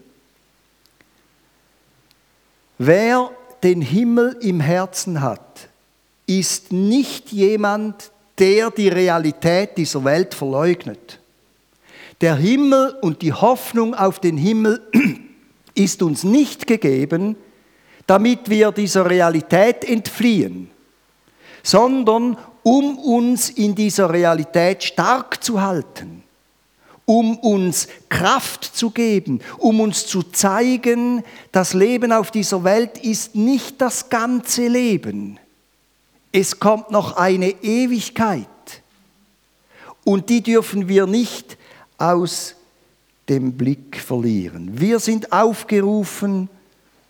Wer 2.79 3.29
den 3.61 3.81
Himmel 3.81 4.35
im 4.41 4.61
Herzen 4.61 5.21
hat, 5.21 5.69
ist 6.25 6.71
nicht 6.71 7.31
jemand, 7.31 8.09
der 8.39 8.71
die 8.71 8.89
Realität 8.89 9.77
dieser 9.77 10.03
Welt 10.03 10.33
verleugnet. 10.33 11.20
Der 12.21 12.35
Himmel 12.35 12.95
und 13.01 13.23
die 13.23 13.33
Hoffnung 13.33 13.95
auf 13.95 14.19
den 14.19 14.37
Himmel 14.37 14.79
ist 15.73 16.03
uns 16.03 16.23
nicht 16.23 16.67
gegeben, 16.67 17.35
damit 18.05 18.47
wir 18.47 18.71
dieser 18.71 19.09
Realität 19.09 19.83
entfliehen, 19.83 20.69
sondern 21.63 22.37
um 22.61 22.99
uns 22.99 23.49
in 23.49 23.73
dieser 23.73 24.11
Realität 24.11 24.83
stark 24.83 25.43
zu 25.43 25.63
halten, 25.63 26.21
um 27.05 27.39
uns 27.39 27.87
Kraft 28.07 28.65
zu 28.65 28.91
geben, 28.91 29.41
um 29.57 29.79
uns 29.79 30.05
zu 30.05 30.21
zeigen, 30.21 31.23
das 31.51 31.73
Leben 31.73 32.11
auf 32.11 32.29
dieser 32.29 32.63
Welt 32.63 32.99
ist 32.99 33.35
nicht 33.35 33.81
das 33.81 34.09
ganze 34.09 34.67
Leben. 34.67 35.39
Es 36.31 36.59
kommt 36.59 36.91
noch 36.91 37.17
eine 37.17 37.49
Ewigkeit 37.63 38.47
und 40.03 40.29
die 40.29 40.43
dürfen 40.43 40.87
wir 40.87 41.07
nicht 41.07 41.57
aus 42.01 42.55
den 43.29 43.53
Blick 43.53 43.99
verlieren. 43.99 44.79
Wir 44.79 44.99
sind 44.99 45.31
aufgerufen, 45.31 46.49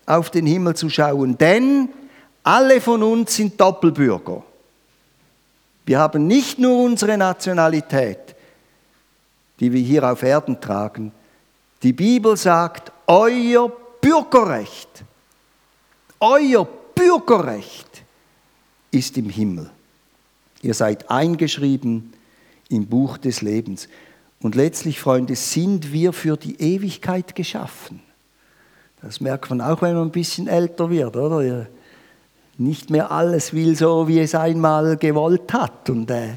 auf 0.05 0.29
den 0.29 0.45
Himmel 0.45 0.75
zu 0.75 0.89
schauen, 0.89 1.37
denn 1.37 1.89
alle 2.43 2.81
von 2.81 3.01
uns 3.01 3.35
sind 3.35 3.59
Doppelbürger. 3.59 4.43
Wir 5.85 5.99
haben 5.99 6.27
nicht 6.27 6.59
nur 6.59 6.83
unsere 6.83 7.17
Nationalität, 7.17 8.35
die 9.59 9.71
wir 9.71 9.81
hier 9.81 10.11
auf 10.11 10.23
Erden 10.23 10.59
tragen. 10.59 11.11
Die 11.83 11.93
Bibel 11.93 12.35
sagt, 12.37 12.91
euer 13.07 13.71
Bürgerrecht, 14.01 15.03
euer 16.19 16.67
Bürgerrecht 16.95 18.03
ist 18.91 19.17
im 19.17 19.29
Himmel. 19.29 19.69
Ihr 20.61 20.73
seid 20.73 21.09
eingeschrieben 21.09 22.13
im 22.69 22.85
Buch 22.85 23.17
des 23.17 23.41
Lebens. 23.41 23.87
Und 24.41 24.55
letztlich, 24.55 24.99
Freunde, 24.99 25.35
sind 25.35 25.93
wir 25.93 26.13
für 26.13 26.35
die 26.35 26.59
Ewigkeit 26.59 27.35
geschaffen. 27.35 28.01
Das 29.01 29.21
merkt 29.21 29.49
man 29.49 29.61
auch, 29.61 29.81
wenn 29.81 29.93
man 29.93 30.07
ein 30.07 30.11
bisschen 30.11 30.47
älter 30.47 30.89
wird, 30.89 31.15
oder? 31.15 31.67
Nicht 32.57 32.89
mehr 32.89 33.11
alles 33.11 33.53
will 33.53 33.75
so, 33.75 34.07
wie 34.07 34.19
es 34.19 34.35
einmal 34.35 34.97
gewollt 34.97 35.53
hat. 35.53 35.89
Und 35.89 36.11
äh, 36.11 36.35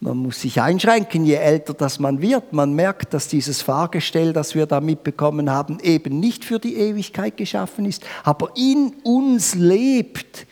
man 0.00 0.16
muss 0.16 0.40
sich 0.40 0.60
einschränken, 0.60 1.24
je 1.24 1.34
älter 1.34 1.74
das 1.74 1.98
man 1.98 2.20
wird. 2.20 2.52
Man 2.52 2.72
merkt, 2.72 3.14
dass 3.14 3.28
dieses 3.28 3.62
Fahrgestell, 3.62 4.32
das 4.32 4.54
wir 4.54 4.66
da 4.66 4.80
mitbekommen 4.80 5.50
haben, 5.50 5.78
eben 5.80 6.18
nicht 6.18 6.44
für 6.44 6.58
die 6.58 6.76
Ewigkeit 6.76 7.36
geschaffen 7.36 7.84
ist, 7.84 8.02
aber 8.24 8.50
in 8.56 8.94
uns 9.04 9.54
lebt 9.54 10.46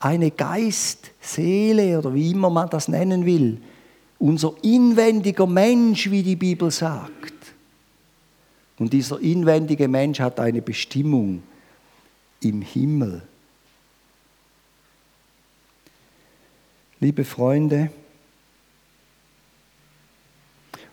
eine 0.00 0.30
Geist-Seele 0.32 1.98
oder 1.98 2.12
wie 2.12 2.32
immer 2.32 2.50
man 2.50 2.68
das 2.68 2.88
nennen 2.88 3.24
will, 3.24 3.58
unser 4.22 4.54
inwendiger 4.62 5.48
Mensch, 5.48 6.08
wie 6.08 6.22
die 6.22 6.36
Bibel 6.36 6.70
sagt. 6.70 7.34
Und 8.78 8.92
dieser 8.92 9.18
inwendige 9.18 9.88
Mensch 9.88 10.20
hat 10.20 10.38
eine 10.38 10.62
Bestimmung 10.62 11.42
im 12.40 12.62
Himmel. 12.62 13.22
Liebe 17.00 17.24
Freunde, 17.24 17.90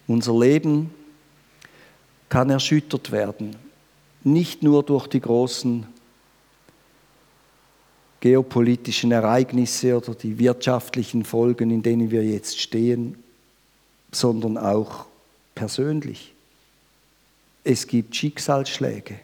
unser 0.07 0.39
Leben 0.39 0.89
kann 2.29 2.49
erschüttert 2.49 3.11
werden, 3.11 3.55
nicht 4.23 4.63
nur 4.63 4.81
durch 4.81 5.05
die 5.05 5.21
großen 5.21 5.85
geopolitischen 8.19 9.11
Ereignisse 9.11 9.95
oder 9.95 10.13
die 10.13 10.37
wirtschaftlichen 10.37 11.23
Folgen, 11.23 11.71
in 11.71 11.81
denen 11.81 12.11
wir 12.11 12.23
jetzt 12.23 12.59
stehen, 12.59 13.17
sondern 14.11 14.57
auch 14.57 15.05
persönlich. 15.55 16.33
Es 17.63 17.87
gibt 17.87 18.15
Schicksalsschläge, 18.15 19.19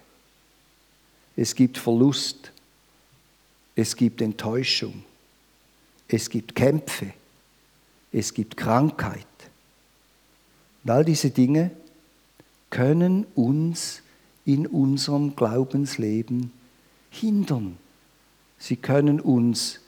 es 1.36 1.56
gibt 1.56 1.78
Verlust, 1.78 2.52
es 3.76 3.96
gibt 3.96 4.22
Enttäuschung, 4.22 5.04
es 6.08 6.30
gibt 6.30 6.56
Kämpfe, 6.56 7.12
es 8.12 8.34
gibt 8.34 8.56
Krankheit. 8.56 9.26
Und 10.84 10.92
all 10.92 11.04
diese 11.04 11.32
Dinge 11.32 11.72
können 12.70 13.26
uns 13.36 14.02
in 14.46 14.68
unserem 14.68 15.36
Glaubensleben 15.36 16.52
hindern. 17.10 17.78
Sie 18.58 18.78
können 18.78 19.20
uns 19.20 19.80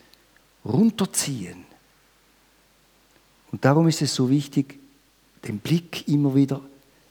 runterziehen. 0.66 1.66
Und 3.52 3.64
darum 3.66 3.88
ist 3.88 4.02
es 4.02 4.14
so 4.14 4.30
wichtig, 4.30 4.80
den 5.48 5.60
Blick 5.60 6.08
immer 6.08 6.36
wieder 6.36 6.62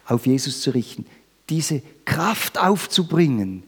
auf 0.07 0.27
Jesus 0.27 0.61
zu 0.61 0.71
richten, 0.71 1.07
diese 1.49 1.83
Kraft 2.05 2.59
aufzubringen, 2.59 3.63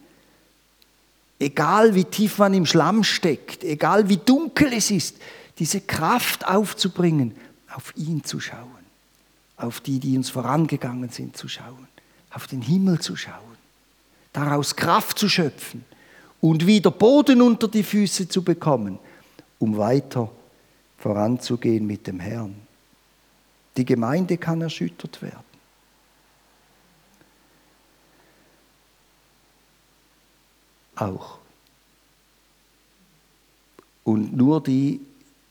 egal 1.38 1.94
wie 1.94 2.04
tief 2.04 2.38
man 2.38 2.54
im 2.54 2.66
Schlamm 2.66 3.04
steckt, 3.04 3.64
egal 3.64 4.08
wie 4.08 4.18
dunkel 4.18 4.72
es 4.72 4.90
ist, 4.90 5.16
diese 5.58 5.80
Kraft 5.80 6.46
aufzubringen, 6.46 7.34
auf 7.74 7.92
ihn 7.96 8.24
zu 8.24 8.40
schauen, 8.40 8.68
auf 9.56 9.80
die, 9.80 9.98
die 9.98 10.16
uns 10.16 10.30
vorangegangen 10.30 11.08
sind, 11.10 11.36
zu 11.36 11.48
schauen, 11.48 11.88
auf 12.30 12.46
den 12.46 12.62
Himmel 12.62 13.00
zu 13.00 13.16
schauen, 13.16 13.56
daraus 14.32 14.76
Kraft 14.76 15.18
zu 15.18 15.28
schöpfen 15.28 15.84
und 16.40 16.66
wieder 16.66 16.90
Boden 16.90 17.42
unter 17.42 17.68
die 17.68 17.82
Füße 17.82 18.28
zu 18.28 18.42
bekommen, 18.42 18.98
um 19.58 19.76
weiter 19.76 20.30
voranzugehen 20.98 21.86
mit 21.86 22.06
dem 22.06 22.20
Herrn. 22.20 22.54
Die 23.76 23.84
Gemeinde 23.84 24.36
kann 24.36 24.60
erschüttert 24.60 25.22
werden. 25.22 25.48
Auch. 30.96 31.38
Und 34.02 34.36
nur 34.36 34.62
die, 34.62 35.00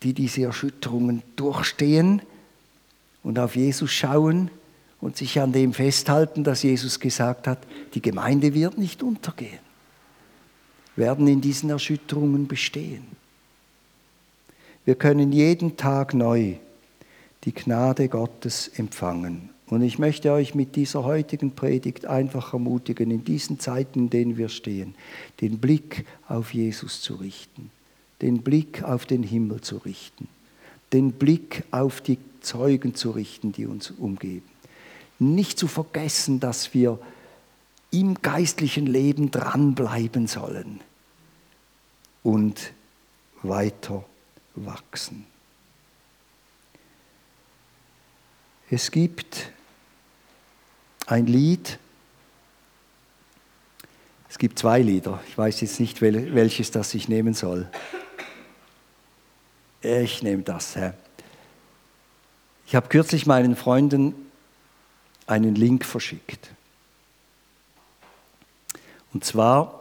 die 0.04 0.14
diese 0.14 0.44
Erschütterungen 0.44 1.24
durchstehen 1.36 2.22
und 3.24 3.40
auf 3.40 3.56
Jesus 3.56 3.92
schauen 3.92 4.52
und 5.00 5.16
sich 5.16 5.40
an 5.40 5.54
dem 5.54 5.74
festhalten, 5.74 6.44
dass 6.44 6.64
Jesus 6.64 7.00
gesagt 7.00 7.48
hat, 7.48 7.60
die 7.94 8.02
Gemeinde 8.02 8.54
wird 8.54 8.78
nicht 8.78 9.04
untergehen, 9.04 9.60
werden 10.98 11.28
in 11.28 11.40
diesen 11.40 11.70
Erschütterungen 11.70 12.48
bestehen. 12.48 13.06
Wir 14.84 14.96
können 14.96 15.32
jeden 15.32 15.78
Tag 15.78 16.14
neu 16.14 16.56
die 17.44 17.54
Gnade 17.54 18.10
Gottes 18.10 18.68
empfangen. 18.68 19.50
Und 19.68 19.82
ich 19.82 20.00
möchte 20.00 20.32
euch 20.32 20.56
mit 20.56 20.76
dieser 20.76 21.04
heutigen 21.04 21.52
Predigt 21.52 22.06
einfach 22.06 22.54
ermutigen, 22.54 23.12
in 23.12 23.24
diesen 23.26 23.60
Zeiten, 23.60 24.00
in 24.00 24.10
denen 24.10 24.38
wir 24.38 24.50
stehen, 24.50 24.96
den 25.42 25.60
Blick 25.60 26.06
auf 26.28 26.54
Jesus 26.54 27.02
zu 27.02 27.16
richten, 27.16 27.70
den 28.22 28.42
Blick 28.42 28.84
auf 28.84 29.06
den 29.06 29.24
Himmel 29.24 29.62
zu 29.62 29.78
richten, 29.78 30.30
den 30.94 31.12
Blick 31.12 31.64
auf 31.72 32.00
die 32.00 32.18
Zeugen 32.42 32.96
zu 32.96 33.12
richten, 33.12 33.52
die 33.52 33.66
uns 33.66 33.92
umgeben. 33.92 34.48
Nicht 35.20 35.60
zu 35.60 35.68
vergessen, 35.68 36.40
dass 36.40 36.74
wir 36.74 36.98
im 37.92 38.22
geistlichen 38.22 38.88
Leben 38.88 39.32
dranbleiben 39.32 40.28
sollen 40.28 40.80
und 42.28 42.74
weiter 43.42 44.04
wachsen. 44.54 45.26
Es 48.70 48.92
gibt 48.92 49.54
ein 51.06 51.26
Lied, 51.26 51.80
es 54.28 54.38
gibt 54.38 54.60
zwei 54.60 54.82
Lieder, 54.82 55.24
ich 55.30 55.38
weiß 55.38 55.62
jetzt 55.62 55.80
nicht, 55.80 56.02
welches 56.02 56.70
das 56.70 56.94
ich 56.96 57.08
nehmen 57.08 57.34
soll. 57.34 57.72
Ich 59.80 60.22
nehme 60.22 60.44
das. 60.44 60.76
Herr. 60.76 60.96
Ich 62.66 62.76
habe 62.76 62.90
kürzlich 62.90 63.26
meinen 63.26 63.56
Freunden 63.56 64.14
einen 65.28 65.56
Link 65.56 65.86
verschickt. 65.86 66.50
Und 69.14 69.24
zwar 69.24 69.77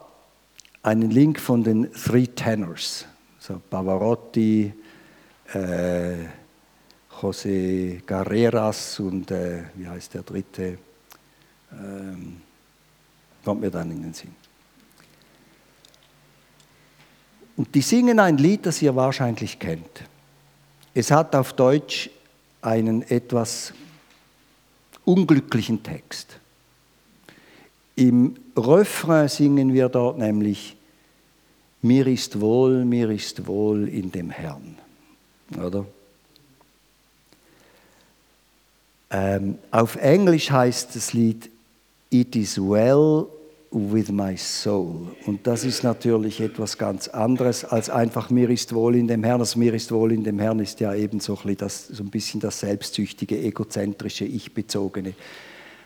einen 0.83 1.11
Link 1.11 1.39
von 1.39 1.63
den 1.63 1.91
Three 1.91 2.27
Tenors, 2.27 3.05
so 3.39 3.61
Pavarotti, 3.69 4.73
äh, 5.53 6.15
José 7.19 8.01
Carreras 8.05 8.99
und 8.99 9.31
äh, 9.31 9.63
wie 9.75 9.87
heißt 9.87 10.13
der 10.13 10.23
dritte? 10.23 10.77
Ähm, 11.71 12.41
kommt 13.43 13.61
mir 13.61 13.71
dann 13.71 13.91
in 13.91 14.03
den 14.03 14.13
Sinn. 14.13 14.35
Und 17.55 17.73
die 17.73 17.81
singen 17.81 18.19
ein 18.19 18.37
Lied, 18.37 18.67
das 18.67 18.81
ihr 18.81 18.95
wahrscheinlich 18.95 19.57
kennt. 19.57 20.03
Es 20.93 21.09
hat 21.09 21.35
auf 21.35 21.53
Deutsch 21.53 22.09
einen 22.61 23.01
etwas 23.03 23.73
unglücklichen 25.05 25.81
Text. 25.81 26.39
Im 27.95 28.35
Refrain 28.57 29.27
singen 29.27 29.73
wir 29.73 29.89
dort 29.89 30.17
nämlich, 30.17 30.75
mir 31.81 32.07
ist 32.07 32.41
wohl, 32.41 32.85
mir 32.85 33.09
ist 33.09 33.45
wohl 33.45 33.87
in 33.87 34.11
dem 34.11 34.29
Herrn. 34.29 34.77
Oder? 35.63 35.85
Ähm, 39.09 39.57
auf 39.71 39.95
Englisch 39.95 40.51
heißt 40.51 40.95
das 40.95 41.13
Lied 41.13 41.49
It 42.09 42.35
is 42.35 42.57
well 42.57 43.27
with 43.71 44.09
my 44.09 44.35
soul. 44.37 45.07
Und 45.25 45.45
das 45.45 45.63
ist 45.63 45.83
natürlich 45.83 46.39
etwas 46.39 46.77
ganz 46.77 47.07
anderes 47.09 47.63
als 47.65 47.89
einfach 47.89 48.29
mir 48.29 48.49
ist 48.49 48.73
wohl 48.73 48.95
in 48.95 49.07
dem 49.07 49.23
Herrn. 49.23 49.39
Das 49.39 49.55
mir 49.55 49.73
ist 49.73 49.91
wohl 49.91 50.13
in 50.13 50.23
dem 50.23 50.39
Herrn 50.39 50.59
ist 50.59 50.79
ja 50.79 50.93
eben 50.93 51.19
so 51.19 51.37
ein, 51.43 51.57
so 51.69 52.03
ein 52.03 52.09
bisschen 52.09 52.39
das 52.39 52.59
selbstsüchtige, 52.59 53.37
egozentrische, 53.39 54.25
ich-bezogene. 54.25 55.13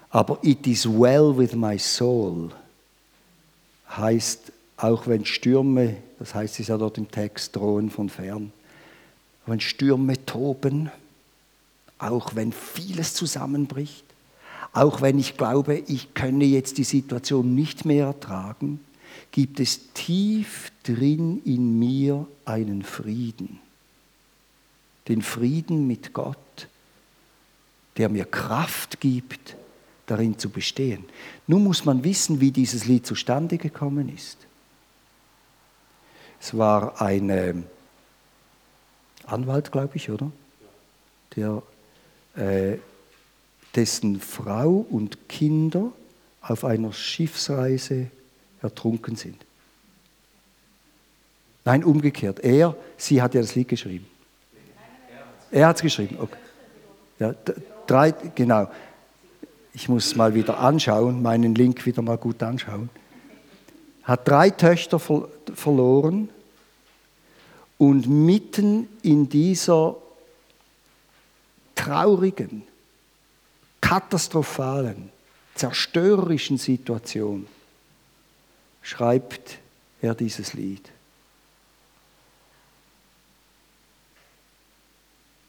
Aber 0.10 0.40
it 0.42 0.66
is 0.68 0.88
well 0.88 1.36
with 1.36 1.54
my 1.54 1.78
soul 1.78 2.52
heißt, 3.98 4.52
auch 4.78 5.08
wenn 5.08 5.26
Stürme, 5.26 5.98
das 6.20 6.34
heißt 6.34 6.60
es 6.60 6.68
ja 6.68 6.78
dort 6.78 6.98
im 6.98 7.12
Text, 7.12 7.56
drohen 7.56 7.90
von 7.90 8.10
fern, 8.10 8.52
wenn 9.46 9.60
Stürme 9.60 10.26
toben, 10.26 10.92
auch 12.00 12.36
wenn 12.36 12.52
vieles 12.52 13.14
zusammenbricht, 13.14 14.06
auch 14.74 15.02
wenn 15.02 15.20
ich 15.20 15.38
glaube, 15.38 15.84
ich 15.88 16.14
könne 16.14 16.46
jetzt 16.46 16.78
die 16.78 16.84
Situation 16.84 17.54
nicht 17.56 17.86
mehr 17.86 18.06
ertragen, 18.08 18.80
gibt 19.32 19.60
es 19.60 19.94
tief 19.94 20.72
drin 20.84 21.42
in 21.46 21.78
mir 21.78 22.28
einen 22.46 22.84
Frieden. 22.84 23.60
Den 25.08 25.22
Frieden 25.22 25.88
mit 25.88 26.14
Gott, 26.14 26.68
der 27.98 28.10
mir 28.10 28.26
Kraft 28.26 29.00
gibt, 29.00 29.56
darin 30.12 30.38
zu 30.38 30.50
bestehen. 30.50 31.06
Nun 31.48 31.64
muss 31.64 31.86
man 31.86 32.04
wissen, 32.04 32.42
wie 32.42 32.52
dieses 32.52 32.86
Lied 32.86 33.06
zustande 33.06 33.58
gekommen 33.58 34.14
ist. 34.14 34.38
Es 36.40 36.58
war 36.58 37.02
ein 37.02 37.30
ähm, 37.30 37.64
Anwalt, 39.26 39.72
glaube 39.72 39.96
ich, 39.96 40.10
oder? 40.10 40.32
Der 41.36 41.64
äh, 42.36 42.78
dessen 43.76 44.20
Frau 44.20 44.86
und 44.90 45.30
Kinder 45.30 45.92
auf 46.42 46.66
einer 46.66 46.92
Schiffsreise 46.92 48.08
ertrunken 48.62 49.16
sind. 49.16 49.46
Nein, 51.64 51.84
umgekehrt. 51.84 52.40
Er, 52.40 52.76
sie 52.98 53.22
hat 53.22 53.34
ja 53.34 53.42
das 53.42 53.56
Lied 53.56 53.68
geschrieben. 53.68 54.08
Er 55.52 55.68
hat 55.68 55.78
es 55.78 55.82
geschrieben. 55.82 56.18
Okay. 56.20 56.38
Ja, 57.20 57.36
drei, 57.86 58.12
genau. 58.34 58.68
Ich 59.74 59.88
muss 59.88 60.16
mal 60.16 60.34
wieder 60.34 60.60
anschauen, 60.60 61.22
meinen 61.22 61.56
Link 61.56 61.86
wieder 61.86 62.02
mal 62.02 62.18
gut 62.18 62.44
anschauen. 62.44 62.90
Hat 64.04 64.28
drei 64.28 64.50
Töchter 64.50 65.00
verloren 65.00 66.30
und 67.78 68.08
mitten 68.08 68.88
in 69.02 69.30
dieser 69.30 69.96
traurigen, 71.76 72.64
katastrophalen, 73.80 75.10
zerstörerischen 75.56 76.58
Situation 76.58 77.48
schreibt 78.82 79.60
er 80.02 80.16
dieses 80.16 80.54
Lied. 80.54 80.90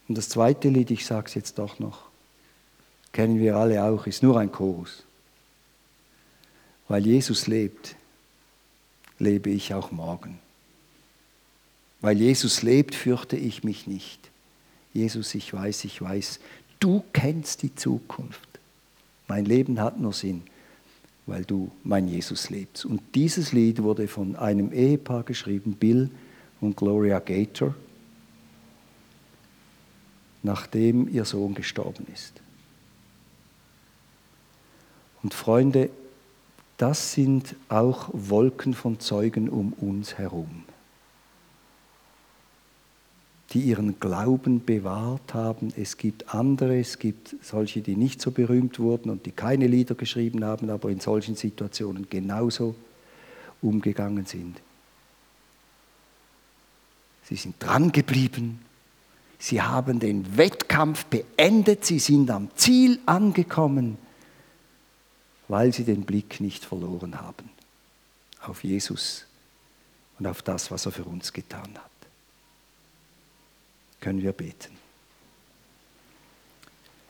Und 0.09 0.19
das 0.19 0.29
zweite 0.29 0.69
Lied, 0.69 0.91
ich 0.91 1.07
sage 1.07 1.27
es 1.29 1.35
jetzt 1.35 1.59
doch 1.59 1.79
noch, 1.79 2.12
kennen 3.13 3.39
wir 3.39 3.57
alle 3.57 3.85
auch, 3.85 4.07
ist 4.07 4.23
nur 4.23 4.39
ein 4.39 4.51
Chorus. 4.51 5.05
Weil 6.89 7.07
Jesus 7.07 7.47
lebt, 7.47 7.95
lebe 9.19 9.51
ich 9.51 9.73
auch 9.75 9.93
morgen. 9.93 10.39
Weil 12.01 12.19
Jesus 12.19 12.63
lebt, 12.63 12.95
fürchte 12.95 13.37
ich 13.37 13.63
mich 13.63 13.87
nicht. 13.87 14.31
Jesus, 14.93 15.35
ich 15.35 15.53
weiß, 15.55 15.85
ich 15.85 16.03
weiß, 16.03 16.41
du 16.81 17.05
kennst 17.13 17.63
die 17.63 17.75
Zukunft. 17.75 18.49
Mein 19.29 19.45
Leben 19.45 19.81
hat 19.81 19.99
nur 19.99 20.13
Sinn, 20.13 20.43
weil 21.27 21.45
du, 21.45 21.71
mein 21.85 22.09
Jesus, 22.09 22.51
lebst. 22.51 22.85
Und 22.85 23.01
dieses 23.15 23.53
Lied 23.53 23.83
wurde 23.83 24.09
von 24.09 24.37
einem 24.37 24.73
Ehepaar 24.73 25.23
geschrieben, 25.23 25.75
Bill 25.75 26.11
und 26.61 26.77
Gloria 26.77 27.21
Gator, 27.21 27.75
nachdem 30.43 31.09
ihr 31.09 31.25
Sohn 31.25 31.55
gestorben 31.55 32.07
ist. 32.13 32.35
Und 35.23 35.35
Freunde, 35.35 35.91
das 36.79 37.13
sind 37.13 37.55
auch 37.69 38.09
Wolken 38.13 38.75
von 38.75 38.99
Zeugen 38.99 39.49
um 39.49 39.73
uns 39.75 40.19
herum 40.19 40.65
die 43.53 43.61
ihren 43.61 44.01
Glauben 44.01 44.65
bewahrt 44.65 45.35
haben. 45.35 45.73
Es 45.77 45.99
gibt 45.99 46.35
andere, 46.35 46.79
es 46.79 46.99
gibt 46.99 47.37
solche, 47.43 47.83
die 47.83 47.97
nicht 47.97 48.23
so 48.23 48.31
berühmt 48.31 48.79
wurden 48.79 49.11
und 49.11 49.27
die 49.27 49.31
keine 49.31 49.67
Lieder 49.67 49.95
geschrieben 49.95 50.45
haben, 50.45 50.71
aber 50.71 50.89
in 50.89 51.01
solchen 51.01 51.37
Situationen 51.37 52.07
genauso 52.09 52.75
umgegangen 53.61 54.25
sind. 54.25 54.61
Sie 57.25 57.37
sind 57.37 57.57
dran 57.59 57.93
geblieben. 57.93 58.61
Sie 59.39 59.61
haben 59.61 60.01
den 60.01 60.37
Wettkampf 60.37 61.05
beendet. 61.07 61.85
Sie 61.85 61.99
sind 61.99 62.31
am 62.31 62.49
Ziel 62.57 63.01
angekommen, 63.07 63.99
weil 65.53 65.73
sie 65.73 65.85
den 65.85 66.05
Blick 66.05 66.41
nicht 66.41 66.65
verloren 66.65 67.21
haben 67.21 67.51
auf 68.41 68.65
Jesus 68.65 69.27
und 70.19 70.27
auf 70.27 70.41
das, 70.43 70.71
was 70.71 70.87
er 70.87 70.93
für 70.93 71.05
uns 71.05 71.33
getan 71.33 71.77
hat 71.77 71.93
können 74.03 74.21
wir 74.21 74.33
beten. 74.33 74.82